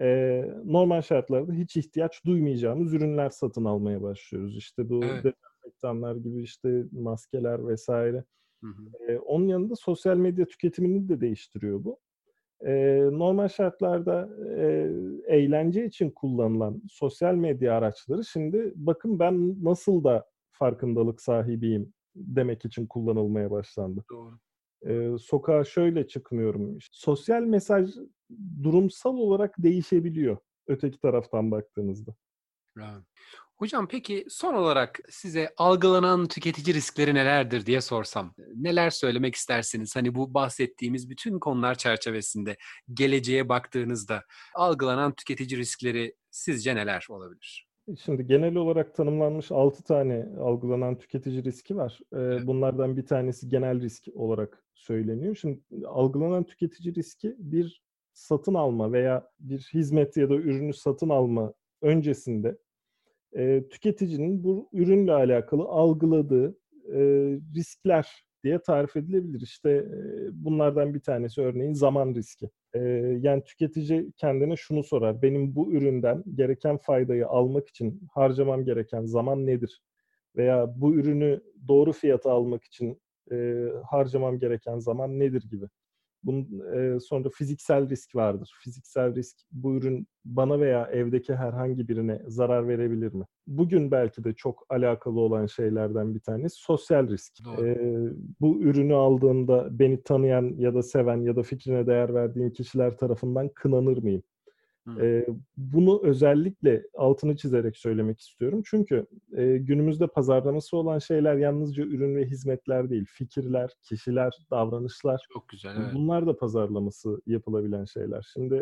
Ee, 0.00 0.44
normal 0.64 1.02
şartlarda 1.02 1.52
hiç 1.52 1.76
ihtiyaç 1.76 2.24
duymayacağımız 2.24 2.94
ürünler 2.94 3.30
satın 3.30 3.64
almaya 3.64 4.02
başlıyoruz. 4.02 4.56
İşte 4.56 4.88
bu 4.88 5.00
evet. 5.04 5.24
dezenfektanlar 5.24 6.16
gibi 6.16 6.42
işte 6.42 6.84
maskeler 6.92 7.68
vesaire. 7.68 8.24
Hı 8.60 8.66
hı. 8.66 9.12
Ee, 9.12 9.18
onun 9.18 9.48
yanında 9.48 9.76
sosyal 9.76 10.16
medya 10.16 10.46
tüketimini 10.46 11.08
de 11.08 11.20
değiştiriyor 11.20 11.84
bu. 11.84 11.98
Ee, 12.66 13.00
normal 13.12 13.48
şartlarda 13.48 14.28
e, 14.58 14.90
eğlence 15.26 15.86
için 15.86 16.10
kullanılan 16.10 16.82
sosyal 16.90 17.34
medya 17.34 17.74
araçları 17.74 18.24
şimdi 18.24 18.72
bakın 18.74 19.18
ben 19.18 19.64
nasıl 19.64 20.04
da 20.04 20.26
farkındalık 20.50 21.20
sahibiyim 21.20 21.92
demek 22.14 22.64
için 22.64 22.86
kullanılmaya 22.86 23.50
başlandı. 23.50 24.04
Doğru 24.10 24.38
e, 24.88 25.18
sokağa 25.18 25.64
şöyle 25.64 26.06
çıkmıyorum. 26.06 26.78
Sosyal 26.92 27.42
mesaj 27.42 27.90
durumsal 28.62 29.16
olarak 29.16 29.54
değişebiliyor 29.58 30.36
öteki 30.66 30.98
taraftan 30.98 31.50
baktığınızda. 31.50 32.14
Hocam 33.56 33.88
peki 33.88 34.26
son 34.28 34.54
olarak 34.54 35.00
size 35.10 35.54
algılanan 35.56 36.26
tüketici 36.26 36.74
riskleri 36.74 37.14
nelerdir 37.14 37.66
diye 37.66 37.80
sorsam. 37.80 38.34
Neler 38.54 38.90
söylemek 38.90 39.34
istersiniz? 39.34 39.96
Hani 39.96 40.14
bu 40.14 40.34
bahsettiğimiz 40.34 41.10
bütün 41.10 41.38
konular 41.38 41.74
çerçevesinde 41.74 42.56
geleceğe 42.94 43.48
baktığınızda 43.48 44.24
algılanan 44.54 45.14
tüketici 45.14 45.58
riskleri 45.58 46.14
sizce 46.30 46.76
neler 46.76 47.06
olabilir? 47.10 47.66
Şimdi 47.98 48.26
genel 48.26 48.54
olarak 48.54 48.94
tanımlanmış 48.94 49.52
6 49.52 49.84
tane 49.84 50.26
algılanan 50.40 50.98
tüketici 50.98 51.44
riski 51.44 51.76
var. 51.76 52.00
Ee, 52.12 52.46
bunlardan 52.46 52.96
bir 52.96 53.06
tanesi 53.06 53.48
genel 53.48 53.80
risk 53.80 54.08
olarak 54.14 54.64
söyleniyor. 54.74 55.34
Şimdi 55.34 55.60
algılanan 55.86 56.44
tüketici 56.44 56.94
riski 56.94 57.34
bir 57.38 57.82
satın 58.12 58.54
alma 58.54 58.92
veya 58.92 59.30
bir 59.40 59.70
hizmet 59.74 60.16
ya 60.16 60.30
da 60.30 60.34
ürünü 60.34 60.72
satın 60.72 61.08
alma 61.08 61.54
öncesinde 61.82 62.58
e, 63.36 63.68
tüketicinin 63.68 64.44
bu 64.44 64.68
ürünle 64.72 65.12
alakalı 65.12 65.62
algıladığı 65.62 66.58
e, 66.88 67.00
riskler 67.54 68.24
diye 68.44 68.58
tarif 68.62 68.96
edilebilir. 68.96 69.40
İşte 69.40 69.70
e, 69.70 69.94
bunlardan 70.32 70.94
bir 70.94 71.00
tanesi 71.00 71.40
örneğin 71.42 71.72
zaman 71.72 72.14
riski. 72.14 72.50
E, 72.74 72.80
yani 73.20 73.44
tüketici 73.44 74.12
kendine 74.16 74.56
şunu 74.56 74.84
sorar. 74.84 75.22
Benim 75.22 75.54
bu 75.54 75.72
üründen 75.72 76.24
gereken 76.34 76.76
faydayı 76.76 77.28
almak 77.28 77.68
için 77.68 78.02
harcamam 78.12 78.64
gereken 78.64 79.04
zaman 79.04 79.46
nedir? 79.46 79.82
Veya 80.36 80.74
bu 80.76 80.94
ürünü 80.94 81.40
doğru 81.68 81.92
fiyata 81.92 82.32
almak 82.32 82.64
için 82.64 83.00
e, 83.32 83.66
harcamam 83.90 84.38
gereken 84.38 84.78
zaman 84.78 85.18
nedir 85.18 85.48
gibi. 85.50 85.66
Bunun 86.24 86.62
e, 86.74 87.00
sonra 87.00 87.28
fiziksel 87.28 87.88
risk 87.88 88.14
vardır. 88.14 88.52
Fiziksel 88.62 89.14
risk 89.14 89.36
bu 89.52 89.74
ürün 89.74 90.06
bana 90.24 90.60
veya 90.60 90.86
evdeki 90.86 91.34
herhangi 91.34 91.88
birine 91.88 92.22
zarar 92.26 92.68
verebilir 92.68 93.14
mi? 93.14 93.24
Bugün 93.46 93.90
belki 93.90 94.24
de 94.24 94.32
çok 94.32 94.66
alakalı 94.68 95.20
olan 95.20 95.46
şeylerden 95.46 96.14
bir 96.14 96.20
tanesi 96.20 96.56
sosyal 96.56 97.08
risk. 97.08 97.32
E, 97.58 97.76
bu 98.40 98.60
ürünü 98.62 98.94
aldığımda 98.94 99.78
beni 99.78 100.02
tanıyan 100.02 100.54
ya 100.58 100.74
da 100.74 100.82
seven 100.82 101.20
ya 101.20 101.36
da 101.36 101.42
fikrine 101.42 101.86
değer 101.86 102.14
verdiğim 102.14 102.52
kişiler 102.52 102.96
tarafından 102.96 103.48
kınanır 103.48 104.02
mıyım? 104.02 104.22
E, 105.00 105.26
bunu 105.56 106.00
özellikle 106.02 106.86
altını 106.94 107.36
çizerek 107.36 107.76
söylemek 107.76 108.20
istiyorum. 108.20 108.62
Çünkü 108.64 109.06
e, 109.32 109.56
günümüzde 109.56 110.06
pazarlaması 110.06 110.76
olan 110.76 110.98
şeyler 110.98 111.36
yalnızca 111.36 111.84
ürün 111.84 112.16
ve 112.16 112.24
hizmetler 112.24 112.90
değil. 112.90 113.04
Fikirler, 113.08 113.70
kişiler, 113.82 114.46
davranışlar. 114.50 115.26
Çok 115.32 115.48
güzel. 115.48 115.76
Evet. 115.76 115.94
Bunlar 115.94 116.26
da 116.26 116.36
pazarlaması 116.36 117.20
yapılabilen 117.26 117.84
şeyler. 117.84 118.30
Şimdi 118.32 118.54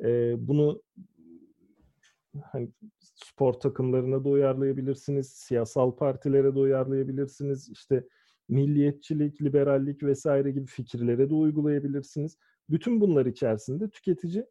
evet. 0.00 0.12
e, 0.12 0.34
bunu 0.48 0.82
hani 2.42 2.68
spor 2.98 3.52
takımlarına 3.52 4.24
da 4.24 4.28
uyarlayabilirsiniz, 4.28 5.28
siyasal 5.28 5.90
partilere 5.96 6.54
de 6.54 6.58
uyarlayabilirsiniz. 6.58 7.70
İşte 7.70 8.04
milliyetçilik, 8.48 9.42
liberallik 9.42 10.02
vesaire 10.02 10.50
gibi 10.50 10.66
fikirlere 10.66 11.30
de 11.30 11.34
uygulayabilirsiniz. 11.34 12.38
Bütün 12.70 13.00
bunlar 13.00 13.26
içerisinde 13.26 13.90
tüketici 13.90 14.46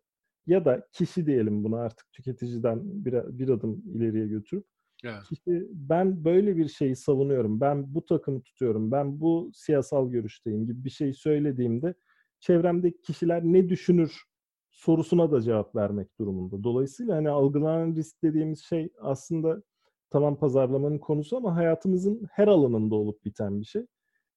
ya 0.48 0.66
da 0.66 0.88
kişi 0.92 1.26
diyelim 1.26 1.64
bunu 1.64 1.76
artık 1.76 2.12
tüketiciden 2.12 2.80
bir, 2.84 3.14
bir 3.14 3.50
adım 3.50 3.84
ileriye 3.96 4.28
götürüp 4.28 4.66
evet. 5.04 5.24
kişi 5.30 5.68
ben 5.72 6.26
böyle 6.26 6.58
bir 6.58 6.68
şeyi 6.68 6.96
savunuyorum, 6.96 7.62
ben 7.62 7.96
bu 7.96 8.06
takımı 8.06 8.42
tutuyorum, 8.42 8.92
ben 8.92 9.22
bu 9.22 9.52
siyasal 9.54 10.12
görüşteyim 10.12 10.66
gibi 10.66 10.86
bir 10.86 10.90
şey 10.90 11.14
söylediğimde 11.14 11.94
çevremdeki 12.40 13.02
kişiler 13.02 13.44
ne 13.44 13.70
düşünür 13.70 14.24
sorusuna 14.72 15.32
da 15.32 15.42
cevap 15.42 15.76
vermek 15.76 16.20
durumunda. 16.20 16.64
Dolayısıyla 16.64 17.16
hani 17.16 17.30
algılanan 17.30 17.96
risk 17.96 18.24
dediğimiz 18.24 18.60
şey 18.60 18.90
aslında 19.00 19.64
tamam 20.10 20.40
pazarlamanın 20.40 20.98
konusu 20.98 21.38
ama 21.38 21.56
hayatımızın 21.56 22.28
her 22.32 22.48
alanında 22.48 22.96
olup 22.96 23.26
biten 23.26 23.60
bir 23.60 23.66
şey. 23.66 23.86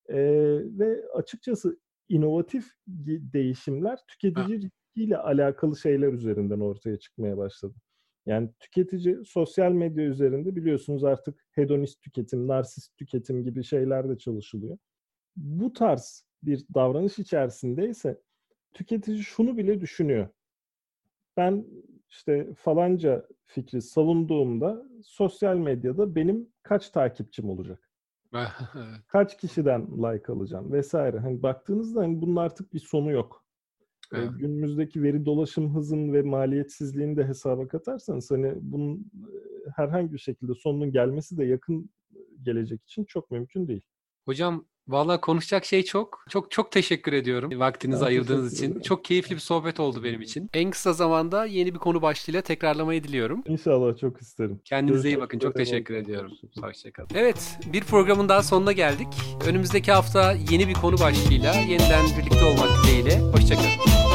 Ee, 0.08 0.16
ve 0.78 1.02
açıkçası 1.14 1.78
inovatif 2.08 2.66
değişimler 2.86 3.98
tüketici 4.08 4.60
ha 4.62 4.68
ile 4.96 5.16
alakalı 5.16 5.76
şeyler 5.76 6.12
üzerinden 6.12 6.60
ortaya 6.60 6.98
çıkmaya 6.98 7.36
başladı. 7.36 7.74
Yani 8.26 8.50
tüketici 8.60 9.24
sosyal 9.24 9.72
medya 9.72 10.04
üzerinde 10.04 10.56
biliyorsunuz 10.56 11.04
artık 11.04 11.46
hedonist 11.50 12.02
tüketim, 12.02 12.48
narsist 12.48 12.96
tüketim 12.96 13.44
gibi 13.44 13.64
şeyler 13.64 14.08
de 14.08 14.18
çalışılıyor. 14.18 14.78
Bu 15.36 15.72
tarz 15.72 16.26
bir 16.42 16.64
davranış 16.74 17.18
içerisindeyse 17.18 18.20
tüketici 18.72 19.18
şunu 19.18 19.56
bile 19.56 19.80
düşünüyor. 19.80 20.28
Ben 21.36 21.66
işte 22.10 22.54
falanca 22.54 23.28
fikri 23.44 23.82
savunduğumda 23.82 24.86
sosyal 25.04 25.56
medyada 25.56 26.14
benim 26.14 26.48
kaç 26.62 26.90
takipçim 26.90 27.50
olacak? 27.50 27.90
kaç 29.08 29.38
kişiden 29.38 29.86
like 29.86 30.32
alacağım 30.32 30.72
vesaire. 30.72 31.18
Hani 31.18 31.42
baktığınızda 31.42 32.00
hani 32.00 32.20
bunun 32.20 32.36
artık 32.36 32.72
bir 32.72 32.78
sonu 32.78 33.10
yok. 33.10 33.43
Evet. 34.12 34.30
günümüzdeki 34.38 35.02
veri 35.02 35.24
dolaşım 35.24 35.74
hızın 35.74 36.12
ve 36.12 36.22
maliyetsizliğini 36.22 37.16
de 37.16 37.24
hesaba 37.26 37.68
katarsanız 37.68 38.30
hani 38.30 38.52
bunun 38.60 39.10
herhangi 39.76 40.12
bir 40.12 40.18
şekilde 40.18 40.54
sonunun 40.54 40.92
gelmesi 40.92 41.36
de 41.36 41.44
yakın 41.44 41.90
gelecek 42.42 42.82
için 42.82 43.04
çok 43.04 43.30
mümkün 43.30 43.68
değil. 43.68 43.82
Hocam 44.24 44.66
Valla 44.88 45.20
konuşacak 45.20 45.64
şey 45.64 45.82
çok. 45.82 46.24
Çok 46.28 46.50
çok 46.50 46.72
teşekkür 46.72 47.12
ediyorum 47.12 47.60
vaktinizi 47.60 48.00
ben 48.00 48.06
ayırdığınız 48.06 48.54
için. 48.54 48.80
Çok 48.80 49.04
keyifli 49.04 49.34
bir 49.34 49.40
sohbet 49.40 49.80
oldu 49.80 50.04
benim 50.04 50.20
için. 50.20 50.50
En 50.54 50.70
kısa 50.70 50.92
zamanda 50.92 51.44
yeni 51.46 51.74
bir 51.74 51.78
konu 51.78 52.02
başlığıyla 52.02 52.42
tekrarlamayı 52.42 53.04
diliyorum. 53.04 53.42
İnşallah 53.46 53.96
çok 53.96 54.20
isterim. 54.20 54.60
Kendinize 54.64 55.08
iyi 55.08 55.20
bakın. 55.20 55.38
Çok 55.38 55.54
teşekkür 55.54 55.94
ediyorum. 55.94 56.32
Hoşçakalın. 56.60 57.08
Evet 57.14 57.58
bir 57.72 57.80
programın 57.80 58.28
daha 58.28 58.42
sonuna 58.42 58.72
geldik. 58.72 59.08
Önümüzdeki 59.46 59.92
hafta 59.92 60.32
yeni 60.50 60.68
bir 60.68 60.74
konu 60.74 60.98
başlığıyla 60.98 61.54
yeniden 61.54 62.04
birlikte 62.18 62.44
olmak 62.44 62.68
dileğiyle. 62.84 63.20
Hoşçakalın. 63.20 64.13